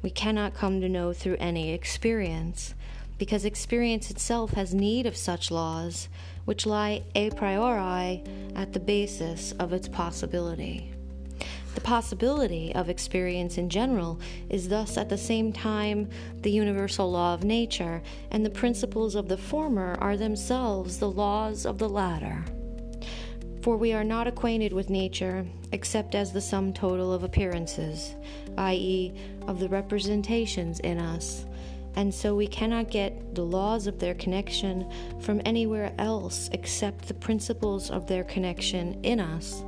we 0.00 0.08
cannot 0.08 0.54
come 0.54 0.80
to 0.80 0.88
know 0.88 1.12
through 1.12 1.36
any 1.38 1.72
experience 1.72 2.74
because 3.18 3.44
experience 3.44 4.10
itself 4.10 4.52
has 4.52 4.72
need 4.72 5.04
of 5.04 5.18
such 5.18 5.50
laws, 5.50 6.08
which 6.46 6.64
lie 6.64 7.02
a 7.14 7.28
priori 7.32 8.24
at 8.56 8.72
the 8.72 8.80
basis 8.80 9.52
of 9.58 9.74
its 9.74 9.86
possibility. 9.86 10.94
The 11.74 11.80
possibility 11.80 12.74
of 12.74 12.88
experience 12.88 13.58
in 13.58 13.68
general 13.68 14.20
is 14.48 14.68
thus 14.68 14.96
at 14.96 15.08
the 15.08 15.18
same 15.18 15.52
time 15.52 16.08
the 16.42 16.50
universal 16.50 17.10
law 17.10 17.34
of 17.34 17.44
nature, 17.44 18.02
and 18.30 18.44
the 18.44 18.50
principles 18.50 19.14
of 19.14 19.28
the 19.28 19.36
former 19.36 19.96
are 20.00 20.16
themselves 20.16 20.98
the 20.98 21.10
laws 21.10 21.64
of 21.64 21.78
the 21.78 21.88
latter. 21.88 22.44
For 23.62 23.76
we 23.76 23.92
are 23.92 24.04
not 24.04 24.26
acquainted 24.26 24.72
with 24.72 24.90
nature 24.90 25.46
except 25.72 26.14
as 26.14 26.32
the 26.32 26.40
sum 26.40 26.72
total 26.72 27.12
of 27.12 27.22
appearances, 27.22 28.14
i.e., 28.56 29.12
of 29.46 29.60
the 29.60 29.68
representations 29.68 30.80
in 30.80 30.98
us 30.98 31.44
and 31.96 32.14
so 32.14 32.34
we 32.34 32.46
cannot 32.46 32.90
get 32.90 33.34
the 33.34 33.44
laws 33.44 33.86
of 33.86 33.98
their 33.98 34.14
connection 34.14 34.88
from 35.20 35.42
anywhere 35.44 35.92
else 35.98 36.48
except 36.52 37.08
the 37.08 37.14
principles 37.14 37.90
of 37.90 38.06
their 38.06 38.24
connection 38.24 38.98
in 39.02 39.20
us, 39.20 39.64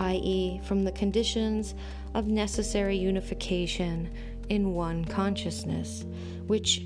i.e., 0.00 0.60
from 0.64 0.84
the 0.84 0.92
conditions 0.92 1.74
of 2.14 2.26
necessary 2.26 2.96
unification 2.96 4.10
in 4.48 4.72
one 4.74 5.04
consciousness, 5.04 6.04
which 6.46 6.82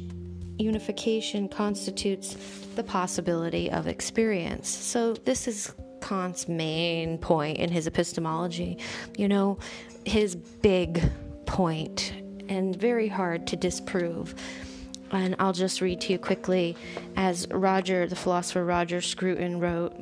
unification 0.59 1.49
constitutes 1.49 2.37
the 2.77 2.83
possibility 2.85 3.71
of 3.71 3.87
experience. 3.87 4.69
So, 4.69 5.15
this 5.15 5.49
is 5.49 5.73
Kant's 6.01 6.49
main 6.49 7.19
point 7.19 7.59
in 7.59 7.71
his 7.71 7.87
epistemology. 7.87 8.79
You 9.17 9.29
know, 9.29 9.59
his 10.05 10.37
big 10.37 11.03
point, 11.47 12.13
and 12.49 12.75
very 12.77 13.09
hard 13.09 13.47
to 13.49 13.57
disprove. 13.57 14.35
And 15.13 15.35
I'll 15.39 15.53
just 15.53 15.81
read 15.81 16.01
to 16.03 16.13
you 16.13 16.19
quickly 16.19 16.77
as 17.17 17.49
Roger, 17.51 18.07
the 18.07 18.17
philosopher 18.17 18.65
Roger 18.65 19.01
Scruton, 19.01 19.59
wrote 19.59 19.93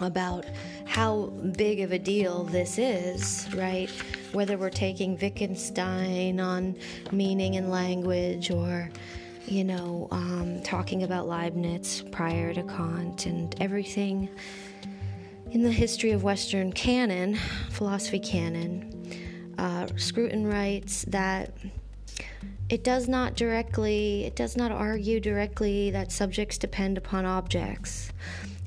about 0.00 0.44
how 0.84 1.26
big 1.56 1.80
of 1.80 1.92
a 1.92 1.98
deal 1.98 2.44
this 2.44 2.78
is, 2.78 3.48
right? 3.54 3.90
Whether 4.32 4.56
we're 4.58 4.70
taking 4.70 5.18
Wittgenstein 5.18 6.40
on 6.40 6.76
meaning 7.12 7.56
and 7.56 7.70
language 7.70 8.50
or, 8.50 8.90
you 9.46 9.64
know, 9.64 10.08
um, 10.10 10.60
talking 10.62 11.02
about 11.02 11.28
Leibniz 11.28 12.02
prior 12.10 12.52
to 12.54 12.62
Kant 12.62 13.26
and 13.26 13.54
everything 13.60 14.28
in 15.50 15.62
the 15.62 15.72
history 15.72 16.10
of 16.10 16.22
Western 16.22 16.72
canon, 16.72 17.38
philosophy 17.70 18.18
canon. 18.18 18.92
Uh, 19.58 19.86
Scruton 19.96 20.46
writes 20.46 21.04
that 21.08 21.52
it 22.68 22.82
does 22.82 23.08
not 23.08 23.36
directly, 23.36 24.24
it 24.24 24.34
does 24.34 24.56
not 24.56 24.72
argue 24.72 25.20
directly 25.20 25.90
that 25.92 26.10
subjects 26.10 26.58
depend 26.58 26.98
upon 26.98 27.24
objects. 27.24 28.10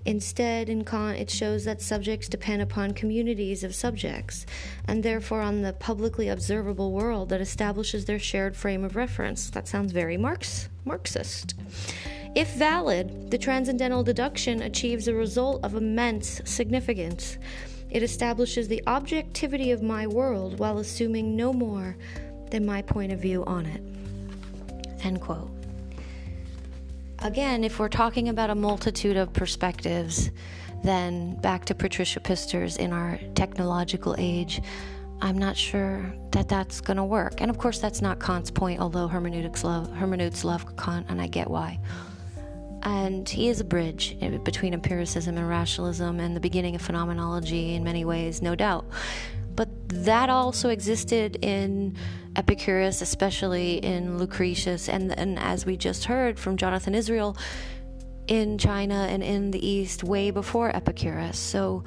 Instead, 0.09 0.69
in 0.69 0.83
Kant, 0.83 1.19
it 1.19 1.29
shows 1.29 1.65
that 1.65 1.83
subjects 1.83 2.27
depend 2.27 2.63
upon 2.63 2.95
communities 2.95 3.63
of 3.63 3.75
subjects, 3.75 4.43
and 4.85 5.03
therefore 5.03 5.39
on 5.39 5.61
the 5.61 5.73
publicly 5.73 6.29
observable 6.29 6.91
world 6.91 7.29
that 7.29 7.39
establishes 7.39 8.05
their 8.05 8.17
shared 8.17 8.57
frame 8.57 8.83
of 8.83 8.95
reference. 8.95 9.51
That 9.51 9.67
sounds 9.67 9.91
very 9.91 10.17
Marx, 10.17 10.67
Marxist. 10.83 11.53
If 12.33 12.55
valid, 12.55 13.29
the 13.29 13.37
transcendental 13.37 14.01
deduction 14.01 14.63
achieves 14.63 15.07
a 15.07 15.13
result 15.13 15.63
of 15.63 15.75
immense 15.75 16.41
significance. 16.43 17.37
It 17.91 18.01
establishes 18.01 18.67
the 18.67 18.81
objectivity 18.87 19.69
of 19.69 19.83
my 19.83 20.07
world 20.07 20.57
while 20.57 20.79
assuming 20.79 21.35
no 21.35 21.53
more 21.53 21.95
than 22.49 22.65
my 22.65 22.81
point 22.81 23.11
of 23.11 23.19
view 23.19 23.45
on 23.45 23.67
it. 23.67 23.83
End 25.03 25.21
quote. 25.21 25.58
Again, 27.21 27.65
if 27.65 27.79
we're 27.79 27.89
talking 27.89 28.29
about 28.29 28.49
a 28.49 28.55
multitude 28.55 29.17
of 29.17 29.33
perspectives, 29.33 30.31
then 30.83 31.35
back 31.41 31.65
to 31.65 31.75
Patricia 31.75 32.21
Pisters 32.21 32.77
in 32.77 32.93
our 32.93 33.19
technological 33.35 34.15
age, 34.17 34.61
I'm 35.21 35.37
not 35.37 35.57
sure 35.57 36.13
that 36.31 36.47
that's 36.47 36.79
going 36.79 36.95
to 36.95 37.03
work. 37.03 37.41
And 37.41 37.51
of 37.51 37.57
course, 37.57 37.79
that's 37.79 38.01
not 38.01 38.21
Kant's 38.21 38.49
point, 38.49 38.79
although 38.79 39.09
hermeneutics 39.09 39.65
love, 39.65 39.91
hermeneutics 39.91 40.45
love 40.45 40.77
Kant, 40.77 41.07
and 41.09 41.21
I 41.21 41.27
get 41.27 41.49
why. 41.49 41.77
And 42.83 43.27
he 43.27 43.49
is 43.49 43.59
a 43.59 43.65
bridge 43.65 44.15
eh, 44.21 44.37
between 44.37 44.73
empiricism 44.73 45.37
and 45.37 45.49
rationalism 45.49 46.21
and 46.21 46.33
the 46.33 46.39
beginning 46.39 46.75
of 46.75 46.81
phenomenology 46.81 47.75
in 47.75 47.83
many 47.83 48.05
ways, 48.05 48.41
no 48.41 48.55
doubt. 48.55 48.85
But 49.59 49.89
that 50.05 50.29
also 50.29 50.69
existed 50.69 51.35
in 51.41 51.97
Epicurus, 52.37 53.01
especially 53.01 53.73
in 53.73 54.17
Lucretius, 54.17 54.87
and, 54.87 55.11
and 55.19 55.37
as 55.37 55.65
we 55.65 55.75
just 55.75 56.05
heard 56.05 56.39
from 56.39 56.55
Jonathan 56.55 56.95
Israel, 56.95 57.35
in 58.27 58.57
China 58.57 59.05
and 59.09 59.21
in 59.21 59.51
the 59.51 59.59
East 59.59 60.01
way 60.01 60.31
before 60.31 60.73
Epicurus. 60.73 61.37
So, 61.37 61.83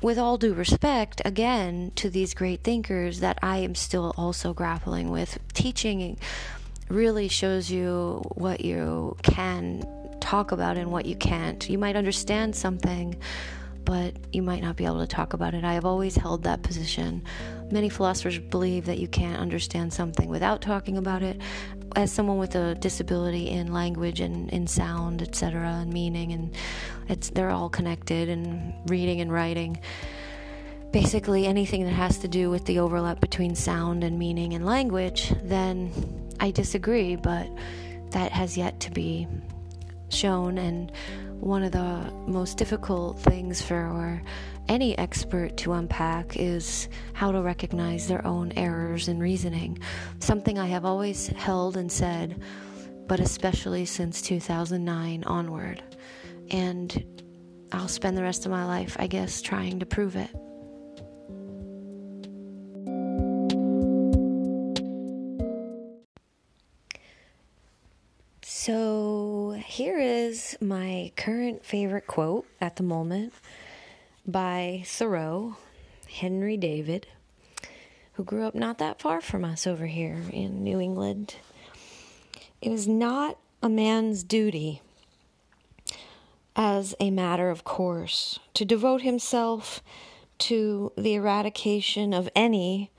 with 0.00 0.16
all 0.16 0.38
due 0.38 0.54
respect, 0.54 1.20
again, 1.26 1.92
to 1.96 2.08
these 2.08 2.32
great 2.32 2.64
thinkers 2.64 3.20
that 3.20 3.38
I 3.42 3.58
am 3.58 3.74
still 3.74 4.14
also 4.16 4.54
grappling 4.54 5.10
with, 5.10 5.38
teaching 5.52 6.18
really 6.88 7.28
shows 7.28 7.70
you 7.70 8.22
what 8.34 8.64
you 8.64 9.18
can 9.22 9.86
talk 10.22 10.52
about 10.52 10.78
and 10.78 10.90
what 10.90 11.04
you 11.04 11.16
can't. 11.16 11.68
You 11.68 11.76
might 11.76 11.96
understand 11.96 12.56
something 12.56 13.20
but 13.84 14.14
you 14.32 14.42
might 14.42 14.62
not 14.62 14.76
be 14.76 14.84
able 14.84 15.00
to 15.00 15.06
talk 15.06 15.32
about 15.32 15.54
it. 15.54 15.64
I 15.64 15.74
have 15.74 15.84
always 15.84 16.16
held 16.16 16.44
that 16.44 16.62
position. 16.62 17.24
Many 17.70 17.88
philosophers 17.88 18.38
believe 18.38 18.86
that 18.86 18.98
you 18.98 19.08
can't 19.08 19.38
understand 19.38 19.92
something 19.92 20.28
without 20.28 20.60
talking 20.60 20.96
about 20.96 21.22
it. 21.22 21.40
As 21.96 22.10
someone 22.10 22.38
with 22.38 22.54
a 22.54 22.74
disability 22.76 23.50
in 23.50 23.72
language 23.72 24.20
and 24.20 24.48
in 24.50 24.66
sound, 24.66 25.22
etc., 25.22 25.68
and 25.82 25.92
meaning, 25.92 26.32
and 26.32 26.56
it's 27.08 27.30
they're 27.30 27.50
all 27.50 27.68
connected, 27.68 28.28
and 28.28 28.74
reading 28.88 29.20
and 29.20 29.32
writing. 29.32 29.80
Basically, 30.90 31.46
anything 31.46 31.84
that 31.84 31.92
has 31.92 32.18
to 32.18 32.28
do 32.28 32.50
with 32.50 32.66
the 32.66 32.78
overlap 32.78 33.20
between 33.20 33.54
sound 33.54 34.04
and 34.04 34.18
meaning 34.18 34.54
and 34.54 34.66
language, 34.66 35.32
then 35.42 35.90
I 36.40 36.50
disagree, 36.50 37.16
but 37.16 37.48
that 38.10 38.32
has 38.32 38.56
yet 38.56 38.80
to 38.80 38.90
be 38.90 39.26
shown 40.10 40.58
and 40.58 40.92
one 41.42 41.64
of 41.64 41.72
the 41.72 42.12
most 42.28 42.56
difficult 42.56 43.18
things 43.18 43.60
for 43.60 44.22
any 44.68 44.96
expert 44.96 45.56
to 45.56 45.72
unpack 45.72 46.36
is 46.36 46.88
how 47.14 47.32
to 47.32 47.42
recognize 47.42 48.06
their 48.06 48.24
own 48.24 48.52
errors 48.52 49.08
in 49.08 49.18
reasoning. 49.18 49.76
Something 50.20 50.56
I 50.56 50.66
have 50.66 50.84
always 50.84 51.26
held 51.26 51.76
and 51.76 51.90
said, 51.90 52.40
but 53.08 53.18
especially 53.18 53.84
since 53.84 54.22
2009 54.22 55.24
onward. 55.24 55.82
And 56.50 57.22
I'll 57.72 57.88
spend 57.88 58.16
the 58.16 58.22
rest 58.22 58.46
of 58.46 58.52
my 58.52 58.64
life, 58.64 58.96
I 59.00 59.08
guess, 59.08 59.42
trying 59.42 59.80
to 59.80 59.86
prove 59.86 60.14
it. 60.14 60.30
So, 68.64 69.60
here 69.66 69.98
is 69.98 70.56
my 70.60 71.10
current 71.16 71.64
favorite 71.64 72.06
quote 72.06 72.46
at 72.60 72.76
the 72.76 72.84
moment 72.84 73.32
by 74.24 74.84
Thoreau, 74.86 75.56
Henry 76.08 76.56
David, 76.56 77.08
who 78.12 78.22
grew 78.22 78.44
up 78.44 78.54
not 78.54 78.78
that 78.78 79.00
far 79.00 79.20
from 79.20 79.44
us 79.44 79.66
over 79.66 79.86
here 79.86 80.22
in 80.32 80.62
New 80.62 80.78
England. 80.78 81.34
It 82.60 82.70
is 82.70 82.86
not 82.86 83.36
a 83.64 83.68
man's 83.68 84.22
duty, 84.22 84.80
as 86.54 86.94
a 87.00 87.10
matter 87.10 87.50
of 87.50 87.64
course, 87.64 88.38
to 88.54 88.64
devote 88.64 89.02
himself 89.02 89.82
to 90.38 90.92
the 90.96 91.14
eradication 91.14 92.14
of 92.14 92.28
any, 92.36 92.92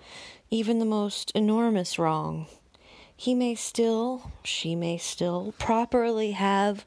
even 0.52 0.80
the 0.80 0.86
most 0.86 1.32
enormous 1.34 1.98
wrong 1.98 2.48
he 3.24 3.34
may 3.34 3.56
still, 3.56 4.34
she 4.44 4.76
may 4.76 4.98
still 4.98 5.54
properly 5.58 6.32
have 6.32 6.86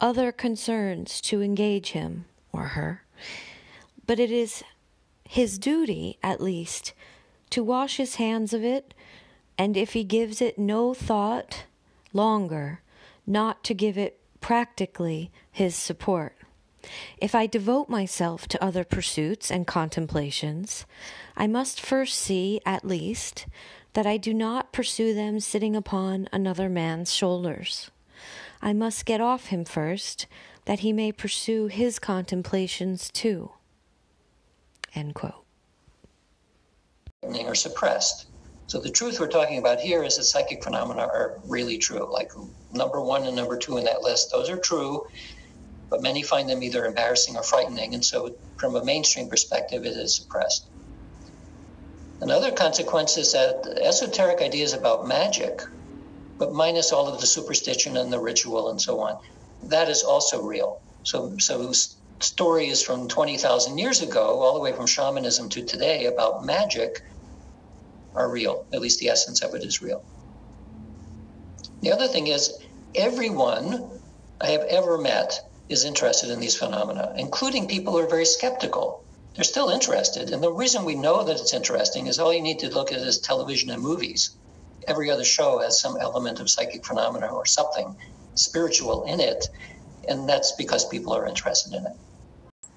other 0.00 0.32
concerns 0.32 1.20
to 1.20 1.40
engage 1.40 1.92
him 1.92 2.24
or 2.52 2.64
her, 2.70 3.04
but 4.04 4.18
it 4.18 4.32
is 4.32 4.64
his 5.28 5.56
duty, 5.56 6.18
at 6.20 6.40
least, 6.40 6.94
to 7.50 7.62
wash 7.62 7.96
his 7.96 8.16
hands 8.16 8.52
of 8.52 8.64
it, 8.64 8.92
and 9.56 9.76
if 9.76 9.92
he 9.92 10.02
gives 10.02 10.42
it 10.42 10.58
no 10.58 10.92
thought 10.92 11.62
longer, 12.12 12.80
not 13.24 13.62
to 13.62 13.72
give 13.72 13.96
it 13.96 14.18
practically 14.40 15.30
his 15.52 15.76
support. 15.76 16.34
If 17.18 17.36
I 17.36 17.46
devote 17.46 17.88
myself 17.88 18.48
to 18.48 18.64
other 18.64 18.82
pursuits 18.82 19.48
and 19.48 19.64
contemplations, 19.64 20.86
I 21.36 21.46
must 21.46 21.80
first 21.80 22.18
see, 22.18 22.60
at 22.66 22.84
least, 22.84 23.46
that 23.98 24.06
I 24.06 24.16
do 24.16 24.32
not 24.32 24.70
pursue 24.70 25.12
them 25.12 25.40
sitting 25.40 25.74
upon 25.74 26.28
another 26.30 26.68
man's 26.68 27.12
shoulders. 27.12 27.90
I 28.62 28.72
must 28.72 29.04
get 29.04 29.20
off 29.20 29.46
him 29.46 29.64
first, 29.64 30.28
that 30.66 30.78
he 30.78 30.92
may 30.92 31.10
pursue 31.10 31.66
his 31.66 31.98
contemplations 31.98 33.10
too. 33.10 33.50
End 34.94 35.16
quote. 35.16 35.44
Or 37.24 37.56
suppressed. 37.56 38.28
So 38.68 38.78
the 38.78 38.88
truth 38.88 39.18
we're 39.18 39.26
talking 39.26 39.58
about 39.58 39.80
here 39.80 40.04
is 40.04 40.16
that 40.16 40.22
psychic 40.22 40.62
phenomena 40.62 41.02
are 41.02 41.40
really 41.44 41.76
true. 41.76 42.08
Like 42.08 42.30
number 42.72 43.00
one 43.00 43.26
and 43.26 43.34
number 43.34 43.58
two 43.58 43.78
in 43.78 43.84
that 43.86 44.02
list, 44.02 44.30
those 44.30 44.48
are 44.48 44.58
true, 44.58 45.08
but 45.90 46.02
many 46.02 46.22
find 46.22 46.48
them 46.48 46.62
either 46.62 46.86
embarrassing 46.86 47.34
or 47.34 47.42
frightening. 47.42 47.94
And 47.94 48.04
so, 48.04 48.36
from 48.58 48.76
a 48.76 48.84
mainstream 48.84 49.28
perspective, 49.28 49.84
it 49.84 49.96
is 49.96 50.14
suppressed. 50.14 50.68
Another 52.20 52.50
consequence 52.50 53.16
is 53.16 53.32
that 53.32 53.62
uh, 53.64 53.70
esoteric 53.86 54.42
ideas 54.42 54.72
about 54.72 55.06
magic, 55.06 55.60
but 56.38 56.52
minus 56.52 56.92
all 56.92 57.08
of 57.08 57.20
the 57.20 57.26
superstition 57.26 57.96
and 57.96 58.12
the 58.12 58.20
ritual 58.20 58.70
and 58.70 58.80
so 58.80 59.00
on, 59.00 59.18
that 59.62 59.88
is 59.88 60.02
also 60.02 60.42
real. 60.42 60.78
So, 61.04 61.36
so 61.38 61.72
stories 62.20 62.82
from 62.82 63.08
20,000 63.08 63.78
years 63.78 64.02
ago, 64.02 64.40
all 64.40 64.54
the 64.54 64.60
way 64.60 64.72
from 64.72 64.86
shamanism 64.86 65.48
to 65.50 65.64
today, 65.64 66.06
about 66.06 66.44
magic 66.44 66.90
are 68.14 68.30
real. 68.30 68.64
At 68.72 68.80
least 68.80 68.98
the 68.98 69.08
essence 69.10 69.42
of 69.42 69.54
it 69.54 69.62
is 69.62 69.80
real. 69.80 70.02
The 71.82 71.92
other 71.92 72.08
thing 72.08 72.26
is, 72.26 72.52
everyone 72.96 74.00
I 74.40 74.48
have 74.48 74.62
ever 74.62 74.98
met 74.98 75.38
is 75.68 75.84
interested 75.84 76.30
in 76.30 76.40
these 76.40 76.56
phenomena, 76.56 77.12
including 77.16 77.68
people 77.68 77.92
who 77.92 78.00
are 78.00 78.08
very 78.08 78.24
skeptical 78.24 79.00
they're 79.38 79.44
still 79.44 79.70
interested. 79.70 80.32
And 80.32 80.42
the 80.42 80.52
reason 80.52 80.84
we 80.84 80.96
know 80.96 81.22
that 81.22 81.38
it's 81.40 81.54
interesting 81.54 82.08
is 82.08 82.18
all 82.18 82.34
you 82.34 82.42
need 82.42 82.58
to 82.58 82.74
look 82.74 82.90
at 82.90 82.98
is 82.98 83.20
television 83.20 83.70
and 83.70 83.80
movies. 83.80 84.36
every 84.88 85.10
other 85.10 85.24
show 85.24 85.60
has 85.60 85.80
some 85.80 85.96
element 86.00 86.40
of 86.40 86.50
psychic 86.50 86.84
phenomena 86.84 87.28
or 87.28 87.46
something 87.46 87.96
spiritual 88.34 89.04
in 89.04 89.20
it, 89.20 89.44
and 90.08 90.28
that's 90.28 90.52
because 90.58 90.88
people 90.88 91.12
are 91.12 91.26
interested 91.26 91.74
in 91.74 91.86
it. 91.86 91.92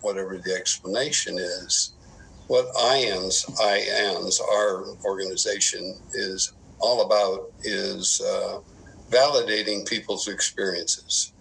Whatever 0.02 0.38
the 0.38 0.54
explanation 0.54 1.39
is, 1.39 1.93
what 2.47 2.67
IONS, 2.80 3.45
IONS, 3.62 4.39
our 4.41 4.86
organization 5.06 5.95
is 6.13 6.54
all 6.80 7.06
about 7.06 7.39
is 7.63 8.21
uh, 8.21 8.60
validating 9.12 9.88
people's 9.88 10.28
experiences. 10.28 11.34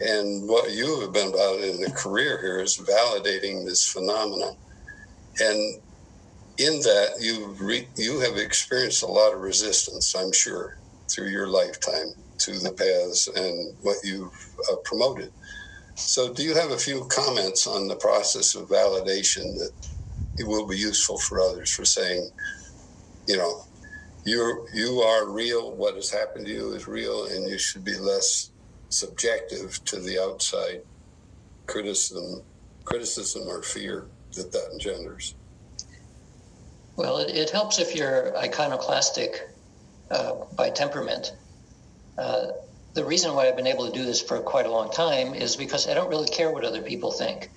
And 0.00 0.48
what 0.48 0.72
you 0.72 1.00
have 1.02 1.12
been 1.12 1.30
about 1.30 1.60
in 1.60 1.80
the 1.80 1.92
career 1.92 2.40
here 2.42 2.60
is 2.60 2.78
validating 2.78 3.66
this 3.66 3.86
phenomenon. 3.86 4.54
And 5.40 5.82
in 6.58 6.80
that, 6.80 7.16
you 7.20 7.56
re- 7.60 7.90
you 7.96 8.20
have 8.20 8.36
experienced 8.36 9.02
a 9.02 9.06
lot 9.06 9.34
of 9.34 9.40
resistance, 9.40 10.14
I'm 10.16 10.32
sure, 10.32 10.74
through 11.14 11.28
your 11.28 11.48
lifetime 11.48 12.12
to 12.40 12.58
the 12.60 12.72
paths 12.72 13.28
and 13.34 13.76
what 13.82 13.96
you've 14.04 14.32
uh, 14.70 14.76
promoted. 14.84 15.30
So, 15.96 16.32
do 16.34 16.42
you 16.44 16.54
have 16.54 16.72
a 16.72 16.78
few 16.78 17.06
comments 17.10 17.66
on 17.66 17.88
the 17.88 17.96
process 17.96 18.54
of 18.56 18.68
validation 18.68 19.56
that 19.58 19.72
it 20.38 20.46
will 20.48 20.66
be 20.66 20.78
useful 20.78 21.18
for 21.18 21.40
others 21.40 21.70
for 21.72 21.84
saying, 21.86 22.30
you 23.28 23.36
know, 23.38 23.54
you 24.24 24.66
you 24.74 25.00
are 25.00 25.30
real. 25.30 25.76
What 25.76 25.96
has 25.96 26.10
happened 26.10 26.46
to 26.46 26.52
you 26.52 26.74
is 26.74 26.88
real, 26.88 27.26
and 27.26 27.48
you 27.50 27.58
should 27.58 27.84
be 27.84 27.98
less 27.98 28.52
subjective 28.90 29.82
to 29.86 29.98
the 30.00 30.20
outside 30.20 30.82
criticism, 31.66 32.42
criticism 32.84 33.48
or 33.48 33.62
fear 33.62 34.06
that 34.34 34.52
that 34.52 34.68
engenders. 34.72 35.34
Well, 36.96 37.18
it, 37.18 37.30
it 37.34 37.50
helps 37.50 37.78
if 37.78 37.96
you're 37.96 38.36
iconoclastic 38.36 39.48
uh, 40.10 40.34
by 40.56 40.70
temperament. 40.70 41.32
Uh, 42.18 42.48
the 42.92 43.04
reason 43.04 43.34
why 43.34 43.48
I've 43.48 43.56
been 43.56 43.68
able 43.68 43.86
to 43.90 43.96
do 43.96 44.04
this 44.04 44.20
for 44.20 44.40
quite 44.40 44.66
a 44.66 44.70
long 44.70 44.90
time 44.90 45.34
is 45.34 45.56
because 45.56 45.88
I 45.88 45.94
don't 45.94 46.10
really 46.10 46.28
care 46.28 46.50
what 46.50 46.64
other 46.64 46.82
people 46.82 47.12
think. 47.12 47.50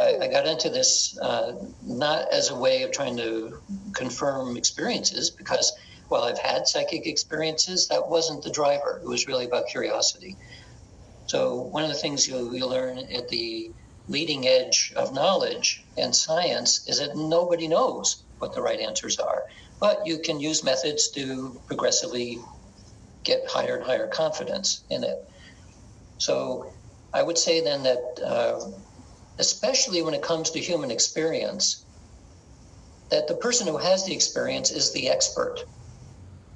I, 0.00 0.18
I, 0.22 0.28
got 0.28 0.46
into 0.46 0.70
this 0.70 1.18
uh, 1.18 1.54
not 1.82 2.32
as 2.32 2.50
a 2.50 2.54
way 2.54 2.82
of 2.84 2.92
trying 2.92 3.16
to 3.16 3.60
confirm 3.94 4.56
experiences, 4.56 5.30
because 5.30 5.72
while 6.08 6.24
I've 6.24 6.38
had 6.38 6.66
psychic 6.66 7.06
experiences, 7.06 7.88
that 7.88 8.08
wasn't 8.08 8.42
the 8.42 8.50
driver. 8.50 9.00
It 9.02 9.08
was 9.08 9.26
really 9.26 9.46
about 9.46 9.68
curiosity. 9.68 10.38
So, 11.26 11.60
one 11.60 11.84
of 11.84 11.90
the 11.90 11.96
things 11.96 12.26
you, 12.26 12.54
you 12.54 12.66
learn 12.66 12.98
at 12.98 13.28
the 13.28 13.72
leading 14.08 14.46
edge 14.46 14.92
of 14.96 15.12
knowledge 15.12 15.84
and 15.96 16.16
science 16.16 16.88
is 16.88 16.98
that 16.98 17.16
nobody 17.16 17.68
knows 17.68 18.24
what 18.38 18.54
the 18.54 18.62
right 18.62 18.80
answers 18.80 19.18
are. 19.18 19.42
But 19.80 20.06
you 20.06 20.20
can 20.20 20.40
use 20.40 20.64
methods 20.64 21.10
to 21.12 21.60
progressively 21.66 22.38
get 23.24 23.42
higher 23.48 23.76
and 23.76 23.84
higher 23.84 24.08
confidence 24.08 24.84
in 24.88 25.04
it. 25.04 25.18
So 26.18 26.72
I 27.12 27.22
would 27.22 27.38
say 27.38 27.60
then 27.60 27.82
that, 27.84 27.98
uh, 28.24 28.60
especially 29.38 30.02
when 30.02 30.14
it 30.14 30.22
comes 30.22 30.50
to 30.50 30.60
human 30.60 30.90
experience, 30.90 31.84
that 33.10 33.28
the 33.28 33.36
person 33.36 33.66
who 33.66 33.76
has 33.76 34.04
the 34.04 34.14
experience 34.14 34.70
is 34.70 34.92
the 34.92 35.08
expert. 35.08 35.58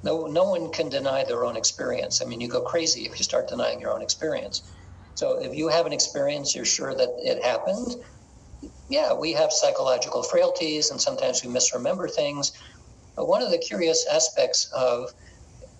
No, 0.02 0.26
no 0.26 0.44
one 0.44 0.70
can 0.72 0.88
deny 0.88 1.24
their 1.24 1.44
own 1.44 1.56
experience. 1.56 2.20
I 2.20 2.24
mean, 2.24 2.40
you 2.40 2.48
go 2.48 2.62
crazy 2.62 3.06
if 3.06 3.18
you 3.18 3.24
start 3.24 3.48
denying 3.48 3.80
your 3.80 3.92
own 3.92 4.02
experience. 4.02 4.62
So 5.14 5.40
if 5.40 5.54
you 5.54 5.68
have 5.68 5.86
an 5.86 5.92
experience, 5.92 6.54
you're 6.54 6.64
sure 6.64 6.94
that 6.94 7.10
it 7.18 7.42
happened, 7.44 7.96
yeah, 8.88 9.12
we 9.12 9.32
have 9.32 9.52
psychological 9.52 10.22
frailties 10.22 10.90
and 10.90 11.00
sometimes 11.00 11.42
we 11.42 11.50
misremember 11.50 12.08
things. 12.08 12.52
But 13.16 13.28
one 13.28 13.42
of 13.42 13.50
the 13.50 13.58
curious 13.58 14.06
aspects 14.10 14.70
of 14.74 15.10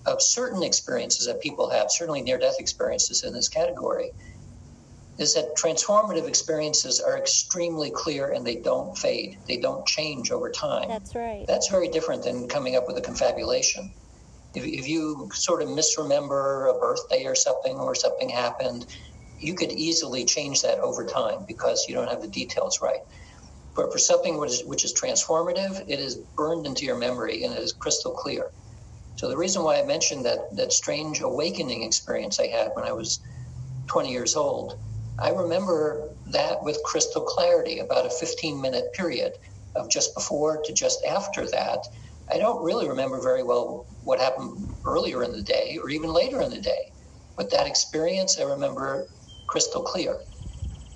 of 0.04 0.20
certain 0.20 0.64
experiences 0.64 1.26
that 1.26 1.40
people 1.40 1.70
have, 1.70 1.86
certainly 1.88 2.22
near 2.22 2.36
death 2.36 2.56
experiences 2.58 3.22
in 3.22 3.32
this 3.32 3.48
category, 3.48 4.10
is 5.16 5.34
that 5.34 5.54
transformative 5.56 6.26
experiences 6.26 6.98
are 7.00 7.16
extremely 7.16 7.90
clear 7.90 8.30
and 8.32 8.44
they 8.44 8.56
don't 8.56 8.98
fade. 8.98 9.38
They 9.46 9.58
don't 9.58 9.86
change 9.86 10.32
over 10.32 10.50
time. 10.50 10.88
That's 10.88 11.14
right. 11.14 11.44
That's 11.46 11.68
very 11.68 11.88
different 11.88 12.24
than 12.24 12.48
coming 12.48 12.74
up 12.74 12.88
with 12.88 12.98
a 12.98 13.00
confabulation. 13.00 13.94
If, 14.54 14.64
if 14.64 14.88
you 14.88 15.28
sort 15.32 15.62
of 15.62 15.68
misremember 15.68 16.66
a 16.66 16.78
birthday 16.78 17.24
or 17.24 17.34
something, 17.34 17.76
or 17.76 17.94
something 17.94 18.28
happened, 18.28 18.86
you 19.38 19.54
could 19.54 19.72
easily 19.72 20.24
change 20.24 20.62
that 20.62 20.78
over 20.78 21.04
time 21.04 21.44
because 21.46 21.86
you 21.88 21.94
don't 21.94 22.10
have 22.10 22.22
the 22.22 22.28
details 22.28 22.78
right. 22.82 23.00
But 23.74 23.92
for 23.92 23.98
something 23.98 24.38
which 24.38 24.52
is, 24.52 24.64
which 24.64 24.84
is 24.84 24.94
transformative, 24.94 25.82
it 25.88 25.98
is 25.98 26.20
burned 26.36 26.66
into 26.66 26.84
your 26.84 26.98
memory 26.98 27.44
and 27.44 27.54
it 27.54 27.60
is 27.60 27.72
crystal 27.72 28.12
clear. 28.12 28.50
So 29.16 29.28
the 29.28 29.36
reason 29.36 29.62
why 29.62 29.78
I 29.78 29.84
mentioned 29.84 30.24
that 30.26 30.40
that 30.56 30.72
strange 30.72 31.20
awakening 31.20 31.82
experience 31.82 32.38
I 32.40 32.48
had 32.48 32.70
when 32.74 32.84
I 32.84 32.92
was 32.92 33.20
20 33.88 34.10
years 34.10 34.36
old, 34.36 34.74
I 35.18 35.30
remember 35.30 36.08
that 36.26 36.62
with 36.62 36.82
crystal 36.84 37.22
clarity, 37.22 37.78
about 37.78 38.06
a 38.06 38.10
15 38.10 38.60
minute 38.60 38.86
period 38.94 39.32
of 39.74 39.90
just 39.90 40.14
before 40.14 40.60
to 40.64 40.72
just 40.72 41.04
after 41.04 41.46
that. 41.50 41.80
I 42.30 42.38
don't 42.38 42.62
really 42.62 42.88
remember 42.88 43.20
very 43.20 43.42
well 43.42 43.86
what 44.04 44.18
happened 44.20 44.68
earlier 44.84 45.22
in 45.22 45.32
the 45.32 45.42
day 45.42 45.78
or 45.82 45.90
even 45.90 46.12
later 46.12 46.40
in 46.40 46.50
the 46.50 46.60
day. 46.60 46.92
But 47.36 47.50
that 47.50 47.66
experience 47.66 48.38
I 48.38 48.44
remember 48.44 49.06
crystal 49.46 49.82
clear. 49.82 50.18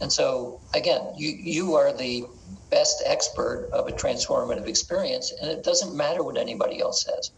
And 0.01 0.13
so, 0.13 0.61
again, 0.75 1.01
you, 1.17 1.31
you 1.31 1.75
are 1.75 1.93
the 1.93 2.27
best 2.71 3.03
expert 3.07 3.69
of 3.73 3.89
a 3.89 3.93
transformative 3.93 4.67
experience, 4.67 5.33
and 5.41 5.51
it 5.51 5.65
doesn't 5.65 5.97
matter 5.97 6.23
what 6.23 6.37
anybody 6.37 6.81
else 6.81 7.05
says. 7.05 7.31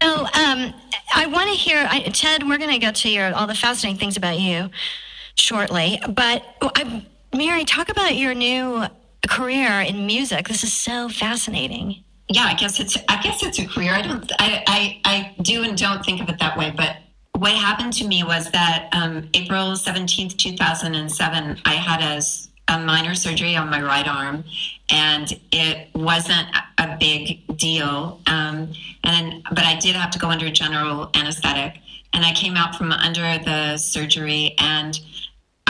Oh, 0.00 0.24
um, 0.34 0.74
I 1.14 1.26
want 1.26 1.50
to 1.50 1.56
hear, 1.56 1.86
I, 1.88 2.00
Ted. 2.00 2.48
We're 2.48 2.58
going 2.58 2.70
to 2.70 2.78
get 2.78 2.94
to 2.96 3.08
your 3.08 3.34
all 3.34 3.46
the 3.46 3.54
fascinating 3.54 3.98
things 3.98 4.16
about 4.16 4.38
you 4.38 4.70
shortly, 5.34 6.00
but 6.08 6.44
I, 6.60 7.04
Mary, 7.34 7.64
talk 7.64 7.88
about 7.88 8.16
your 8.16 8.34
new 8.34 8.84
career 9.26 9.80
in 9.80 10.06
music. 10.06 10.48
This 10.48 10.62
is 10.62 10.72
so 10.72 11.08
fascinating. 11.08 12.04
Yeah, 12.28 12.44
I 12.44 12.54
guess 12.54 12.78
it's 12.78 12.96
I 13.08 13.20
guess 13.22 13.42
it's 13.42 13.58
a 13.58 13.66
career. 13.66 13.92
I 13.92 14.02
don't 14.02 14.30
I, 14.38 14.62
I, 14.66 15.00
I 15.04 15.42
do 15.42 15.62
and 15.62 15.76
don't 15.76 16.04
think 16.04 16.20
of 16.20 16.28
it 16.28 16.38
that 16.38 16.58
way, 16.58 16.72
but 16.76 16.96
what 17.38 17.52
happened 17.52 17.92
to 17.94 18.06
me 18.06 18.24
was 18.24 18.50
that 18.50 18.88
um, 18.92 19.28
April 19.32 19.72
17th, 19.72 20.36
2007, 20.36 21.60
I 21.64 21.74
had 21.74 22.00
a, 22.02 22.20
a, 22.72 22.84
minor 22.84 23.14
surgery 23.14 23.54
on 23.54 23.70
my 23.70 23.80
right 23.80 24.08
arm, 24.08 24.42
and 24.90 25.38
it 25.52 25.88
wasn't 25.94 26.48
a 26.78 26.96
big 26.98 27.46
deal. 27.56 28.20
Um, 28.26 28.72
and 29.04 29.44
but 29.50 29.64
I 29.64 29.78
did 29.78 29.94
have 29.94 30.10
to 30.12 30.18
go 30.18 30.28
under 30.28 30.50
general 30.50 31.10
anesthetic, 31.14 31.80
and 32.12 32.24
I 32.24 32.32
came 32.32 32.56
out 32.56 32.74
from 32.74 32.90
under 32.90 33.38
the 33.44 33.76
surgery, 33.76 34.56
and 34.58 34.98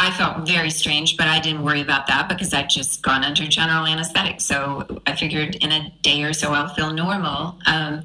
I 0.08 0.10
felt 0.10 0.46
very 0.46 0.70
strange, 0.70 1.18
but 1.18 1.28
I 1.28 1.38
didn't 1.38 1.62
worry 1.62 1.82
about 1.82 2.06
that 2.06 2.30
because 2.30 2.54
I'd 2.54 2.70
just 2.70 3.02
gone 3.02 3.24
under 3.24 3.46
general 3.46 3.84
anesthetic. 3.84 4.40
So 4.40 5.02
I 5.06 5.14
figured 5.14 5.56
in 5.56 5.70
a 5.70 5.92
day 6.00 6.22
or 6.22 6.32
so 6.32 6.54
I'll 6.54 6.74
feel 6.74 6.94
normal. 6.94 7.58
Um, 7.66 8.04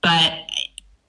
but 0.00 0.32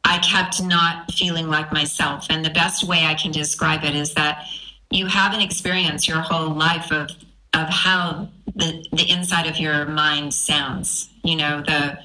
I 0.04 0.18
kept 0.18 0.60
not 0.64 1.12
feeling 1.12 1.48
like 1.48 1.72
myself. 1.72 2.26
And 2.32 2.44
the 2.44 2.50
best 2.50 2.84
way 2.84 3.06
I 3.06 3.14
can 3.14 3.32
describe 3.32 3.84
it 3.84 3.94
is 3.96 4.16
that 4.16 4.48
you 4.90 5.06
haven't 5.06 5.42
experienced 5.42 6.08
your 6.08 6.22
whole 6.22 6.50
life 6.56 6.92
of 6.92 7.12
of 7.54 7.68
how 7.70 8.28
the 8.56 8.84
the 8.94 9.12
inside 9.12 9.46
of 9.46 9.58
your 9.58 9.86
mind 9.86 10.34
sounds. 10.34 11.10
You 11.24 11.36
know, 11.36 11.62
the 11.62 12.00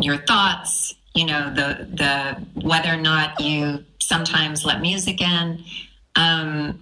your 0.00 0.16
thoughts, 0.16 0.96
you 1.14 1.26
know, 1.26 1.54
the 1.54 1.86
the 1.88 2.66
whether 2.66 2.92
or 2.92 2.96
not 2.96 3.38
you 3.38 3.84
sometimes 4.00 4.64
let 4.64 4.80
music 4.80 5.20
in. 5.20 5.62
Um, 6.16 6.80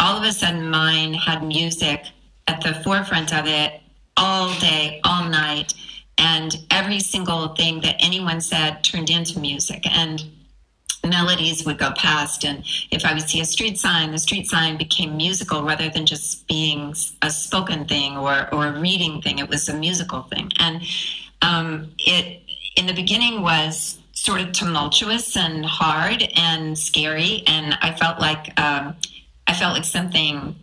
all 0.00 0.16
of 0.16 0.24
a 0.24 0.32
sudden 0.32 0.68
mine 0.68 1.14
had 1.14 1.44
music 1.44 2.06
at 2.48 2.60
the 2.62 2.74
forefront 2.82 3.32
of 3.34 3.46
it 3.46 3.80
all 4.16 4.52
day, 4.58 5.00
all 5.04 5.28
night. 5.28 5.74
And 6.18 6.56
every 6.70 7.00
single 7.00 7.48
thing 7.54 7.80
that 7.82 7.96
anyone 8.00 8.40
said 8.40 8.82
turned 8.82 9.10
into 9.10 9.38
music. 9.38 9.86
And 9.90 10.24
melodies 11.06 11.64
would 11.64 11.78
go 11.78 11.92
past. 11.92 12.44
And 12.44 12.64
if 12.90 13.04
i 13.04 13.14
would 13.14 13.28
see 13.28 13.40
a 13.40 13.44
street 13.44 13.78
sign 13.78 14.12
the 14.12 14.18
street 14.18 14.46
sign 14.46 14.76
became 14.76 15.16
musical 15.16 15.62
rather 15.62 15.88
than 15.88 16.04
just 16.04 16.46
being 16.46 16.94
a 17.22 17.30
spoken 17.30 17.86
thing 17.86 18.16
or, 18.16 18.52
or 18.54 18.66
a 18.66 18.80
reading 18.80 19.22
thing. 19.22 19.38
It 19.38 19.48
was 19.48 19.68
a 19.68 19.74
musical 19.74 20.22
thing. 20.22 20.50
And 20.58 20.82
um, 21.42 21.92
it 21.98 22.42
in 22.76 22.86
the 22.86 22.92
beginning 22.92 23.42
was 23.42 23.98
sort 24.12 24.42
of 24.42 24.52
tumultuous 24.52 25.36
and 25.36 25.64
hard 25.64 26.22
and 26.36 26.76
scary. 26.78 27.44
And 27.46 27.78
i 27.80 27.92
felt 27.92 28.20
like 28.20 28.58
um, 28.60 28.94
i 29.50 29.54
felt 29.54 29.74
like 29.74 29.84
something 29.84 30.54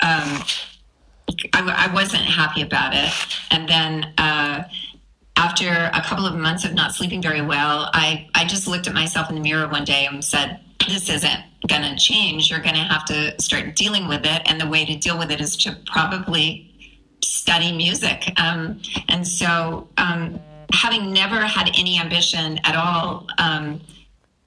um, 0.00 0.42
I, 1.52 1.88
I, 1.88 1.94
wasn't 1.94 2.22
happy 2.22 2.62
about 2.62 2.94
it 2.94 3.12
and 3.50 3.68
then 3.68 4.14
uh, 4.16 4.64
after 5.38 5.68
a 5.94 6.02
couple 6.02 6.26
of 6.26 6.34
months 6.34 6.64
of 6.64 6.74
not 6.74 6.94
sleeping 6.94 7.22
very 7.22 7.40
well, 7.40 7.90
I, 7.94 8.28
I 8.34 8.44
just 8.44 8.66
looked 8.66 8.88
at 8.88 8.92
myself 8.92 9.28
in 9.28 9.36
the 9.36 9.40
mirror 9.40 9.68
one 9.68 9.84
day 9.84 10.06
and 10.10 10.22
said, 10.22 10.58
This 10.86 11.08
isn't 11.08 11.40
going 11.68 11.82
to 11.82 11.96
change. 11.96 12.50
You're 12.50 12.58
going 12.58 12.74
to 12.74 12.80
have 12.80 13.04
to 13.06 13.40
start 13.40 13.76
dealing 13.76 14.08
with 14.08 14.26
it. 14.26 14.42
And 14.46 14.60
the 14.60 14.66
way 14.66 14.84
to 14.84 14.96
deal 14.96 15.16
with 15.16 15.30
it 15.30 15.40
is 15.40 15.56
to 15.58 15.76
probably 15.86 16.74
study 17.22 17.76
music. 17.76 18.32
Um, 18.40 18.82
and 19.08 19.26
so, 19.26 19.88
um, 19.96 20.40
having 20.72 21.12
never 21.12 21.40
had 21.40 21.68
any 21.78 21.98
ambition 21.98 22.58
at 22.64 22.74
all 22.74 23.26
um, 23.38 23.80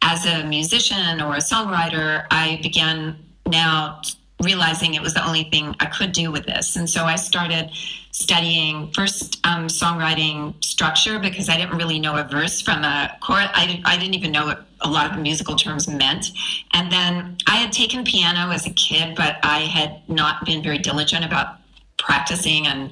as 0.02 0.26
a 0.26 0.44
musician 0.44 1.22
or 1.22 1.36
a 1.36 1.40
songwriter, 1.40 2.26
I 2.30 2.60
began 2.62 3.18
now 3.52 4.02
realizing 4.42 4.94
it 4.94 5.02
was 5.02 5.14
the 5.14 5.26
only 5.26 5.44
thing 5.46 5.76
I 5.80 5.86
could 5.86 6.12
do 6.12 6.32
with 6.32 6.46
this. 6.46 6.76
And 6.76 6.90
so 6.90 7.04
I 7.04 7.16
started 7.16 7.70
studying 8.12 8.92
first 8.92 9.40
um, 9.46 9.68
songwriting 9.68 10.62
structure 10.64 11.20
because 11.20 11.50
I 11.50 11.58
didn't 11.58 11.78
really 11.78 12.00
know 12.00 12.16
a 12.16 12.24
verse 12.24 12.62
from 12.62 12.84
a 12.84 13.16
chorus. 13.22 13.50
I, 13.54 13.82
I 13.86 13.98
didn't 13.98 14.16
even 14.16 14.32
know 14.32 14.48
what 14.48 14.66
a 14.82 14.90
lot 14.90 15.10
of 15.10 15.16
the 15.16 15.22
musical 15.22 15.56
terms 15.56 15.88
meant. 15.88 16.32
And 16.74 16.92
then 16.92 17.38
I 17.48 17.58
had 17.58 17.72
taken 17.72 18.04
piano 18.04 18.52
as 18.52 18.66
a 18.66 18.72
kid, 18.72 19.16
but 19.16 19.38
I 19.44 19.60
had 19.60 20.02
not 20.10 20.46
been 20.46 20.64
very 20.64 20.80
diligent 20.80 21.24
about 21.24 21.58
practicing 21.98 22.68
and 22.68 22.92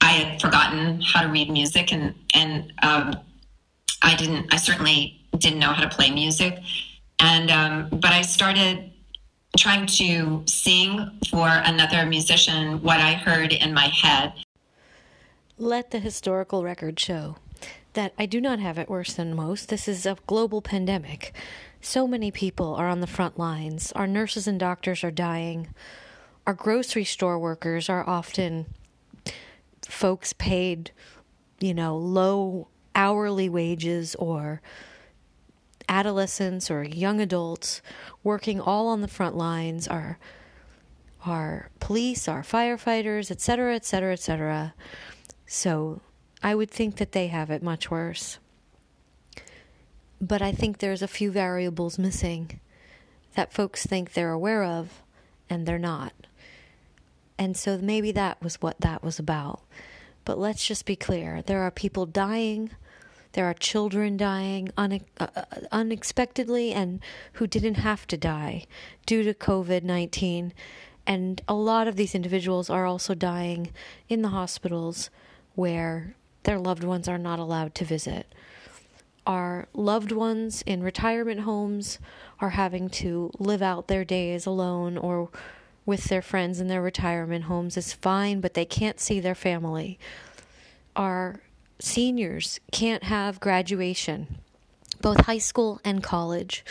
I 0.00 0.12
had 0.12 0.40
forgotten 0.40 1.00
how 1.00 1.22
to 1.22 1.28
read 1.28 1.50
music 1.50 1.92
and, 1.92 2.14
and 2.34 2.72
um, 2.82 3.16
I 4.02 4.14
didn't, 4.14 4.54
I 4.54 4.56
certainly 4.56 5.20
didn't 5.36 5.58
know 5.58 5.72
how 5.72 5.82
to 5.82 5.94
play 5.94 6.10
music. 6.10 6.60
And, 7.18 7.50
um, 7.50 7.88
but 7.90 8.12
I 8.12 8.22
started 8.22 8.92
trying 9.56 9.86
to 9.86 10.42
sing 10.46 11.10
for 11.30 11.48
another 11.48 12.06
musician 12.06 12.82
what 12.82 13.00
I 13.00 13.14
heard 13.14 13.52
in 13.52 13.72
my 13.72 13.86
head. 13.86 14.32
Let 15.56 15.90
the 15.90 15.98
historical 15.98 16.62
record 16.62 17.00
show 17.00 17.36
that 17.94 18.12
I 18.18 18.26
do 18.26 18.40
not 18.40 18.60
have 18.60 18.78
it 18.78 18.88
worse 18.88 19.14
than 19.14 19.34
most. 19.34 19.68
This 19.68 19.88
is 19.88 20.06
a 20.06 20.16
global 20.26 20.62
pandemic. 20.62 21.34
So 21.80 22.06
many 22.06 22.30
people 22.30 22.74
are 22.74 22.88
on 22.88 23.00
the 23.00 23.06
front 23.06 23.38
lines. 23.38 23.92
Our 23.92 24.06
nurses 24.06 24.46
and 24.46 24.60
doctors 24.60 25.02
are 25.02 25.10
dying. 25.10 25.68
Our 26.46 26.54
grocery 26.54 27.04
store 27.04 27.38
workers 27.38 27.88
are 27.88 28.08
often 28.08 28.66
folks 29.88 30.32
paid, 30.32 30.92
you 31.58 31.74
know, 31.74 31.96
low 31.96 32.68
hourly 32.94 33.48
wages 33.48 34.14
or 34.16 34.60
adolescents 35.88 36.70
or 36.70 36.82
young 36.82 37.20
adults 37.20 37.82
working 38.22 38.60
all 38.60 38.88
on 38.88 39.00
the 39.00 39.08
front 39.08 39.36
lines, 39.36 39.88
our 39.88 40.18
our 41.26 41.70
police, 41.80 42.28
our 42.28 42.42
firefighters, 42.42 43.30
etc., 43.30 43.74
etc., 43.74 44.12
etc. 44.12 44.74
So 45.46 46.00
I 46.42 46.54
would 46.54 46.70
think 46.70 46.96
that 46.96 47.12
they 47.12 47.26
have 47.26 47.50
it 47.50 47.62
much 47.62 47.90
worse. 47.90 48.38
But 50.20 50.42
I 50.42 50.52
think 50.52 50.78
there's 50.78 51.02
a 51.02 51.08
few 51.08 51.30
variables 51.30 51.98
missing 51.98 52.60
that 53.34 53.52
folks 53.52 53.86
think 53.86 54.12
they're 54.12 54.32
aware 54.32 54.64
of 54.64 55.02
and 55.50 55.66
they're 55.66 55.78
not. 55.78 56.12
And 57.38 57.56
so 57.56 57.78
maybe 57.78 58.12
that 58.12 58.42
was 58.42 58.60
what 58.60 58.80
that 58.80 59.02
was 59.02 59.18
about. 59.18 59.60
But 60.24 60.38
let's 60.38 60.66
just 60.66 60.84
be 60.84 60.96
clear 60.96 61.42
there 61.42 61.62
are 61.62 61.70
people 61.70 62.04
dying 62.04 62.70
there 63.38 63.48
are 63.48 63.54
children 63.54 64.16
dying 64.16 64.68
une- 64.76 65.04
uh, 65.20 65.28
uh, 65.36 65.44
unexpectedly 65.70 66.72
and 66.72 66.98
who 67.34 67.46
didn't 67.46 67.76
have 67.76 68.04
to 68.04 68.16
die 68.16 68.64
due 69.06 69.22
to 69.22 69.32
COVID 69.32 69.84
19. 69.84 70.52
And 71.06 71.40
a 71.46 71.54
lot 71.54 71.86
of 71.86 71.94
these 71.94 72.16
individuals 72.16 72.68
are 72.68 72.84
also 72.84 73.14
dying 73.14 73.70
in 74.08 74.22
the 74.22 74.30
hospitals 74.30 75.08
where 75.54 76.16
their 76.42 76.58
loved 76.58 76.82
ones 76.82 77.06
are 77.06 77.16
not 77.16 77.38
allowed 77.38 77.76
to 77.76 77.84
visit. 77.84 78.26
Our 79.24 79.68
loved 79.72 80.10
ones 80.10 80.64
in 80.66 80.82
retirement 80.82 81.42
homes 81.42 82.00
are 82.40 82.50
having 82.50 82.90
to 83.02 83.30
live 83.38 83.62
out 83.62 83.86
their 83.86 84.04
days 84.04 84.46
alone 84.46 84.98
or 84.98 85.30
with 85.86 86.06
their 86.06 86.22
friends 86.22 86.58
in 86.58 86.66
their 86.66 86.82
retirement 86.82 87.44
homes 87.44 87.76
is 87.76 87.92
fine, 87.92 88.40
but 88.40 88.54
they 88.54 88.64
can't 88.64 88.98
see 88.98 89.20
their 89.20 89.36
family. 89.36 89.96
Our 90.96 91.40
seniors 91.80 92.60
can't 92.72 93.04
have 93.04 93.40
graduation, 93.40 94.38
both 95.00 95.26
high 95.26 95.38
school 95.38 95.80
and 95.84 96.02
college. 96.02 96.64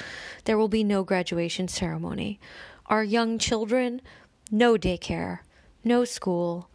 There 0.46 0.58
will 0.58 0.68
be 0.68 0.84
no 0.84 1.04
graduation 1.04 1.68
ceremony. 1.68 2.40
Our 2.88 3.04
young 3.04 3.38
children, 3.38 4.02
no 4.52 4.76
daycare, 4.76 5.40
no 5.84 6.06
school. 6.06 6.70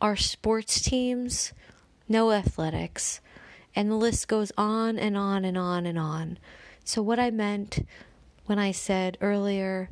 Our 0.00 0.16
sports 0.16 0.80
teams, 0.80 1.52
no 2.08 2.32
athletics. 2.32 3.20
And 3.74 3.90
the 3.90 3.96
list 3.96 4.28
goes 4.28 4.52
on 4.56 4.98
and 4.98 5.16
on 5.16 5.44
and 5.44 5.56
on 5.56 5.86
and 5.86 5.98
on. 5.98 6.38
So, 6.84 7.02
what 7.02 7.18
I 7.18 7.30
meant 7.30 7.86
when 8.46 8.58
I 8.58 8.72
said 8.72 9.16
earlier 9.20 9.88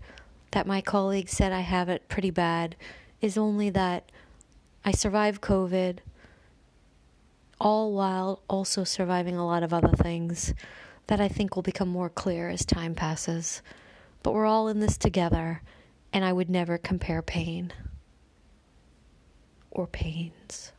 that 0.50 0.66
my 0.66 0.81
colleague 0.81 1.28
said 1.28 1.52
I 1.52 1.61
have 1.61 1.88
it 1.88 2.09
pretty 2.09 2.31
bad 2.31 2.76
is 3.20 3.38
only 3.38 3.70
that 3.70 4.12
I 4.85 4.92
survived 4.92 5.40
COVID 5.40 5.98
all 7.62 7.92
while 7.92 8.42
also 8.48 8.83
surviving 8.83 9.37
a 9.37 9.46
lot 9.46 9.62
of 9.62 9.72
other 9.72 9.94
things 9.96 10.53
that 11.07 11.20
I 11.20 11.29
think 11.29 11.55
will 11.55 11.62
become 11.62 11.88
more 11.88 12.11
clear 12.11 12.48
as 12.48 12.64
time 12.64 12.96
passes. 12.96 13.62
But 14.25 14.35
we're 14.35 14.46
all 14.46 14.66
in 14.66 14.81
this 14.81 14.98
together, 14.98 15.62
and 16.12 16.25
I 16.25 16.33
would 16.33 16.51
never 16.51 16.77
compare 16.77 17.22
pain 17.22 17.72
or 19.70 19.87
pains. 19.87 20.72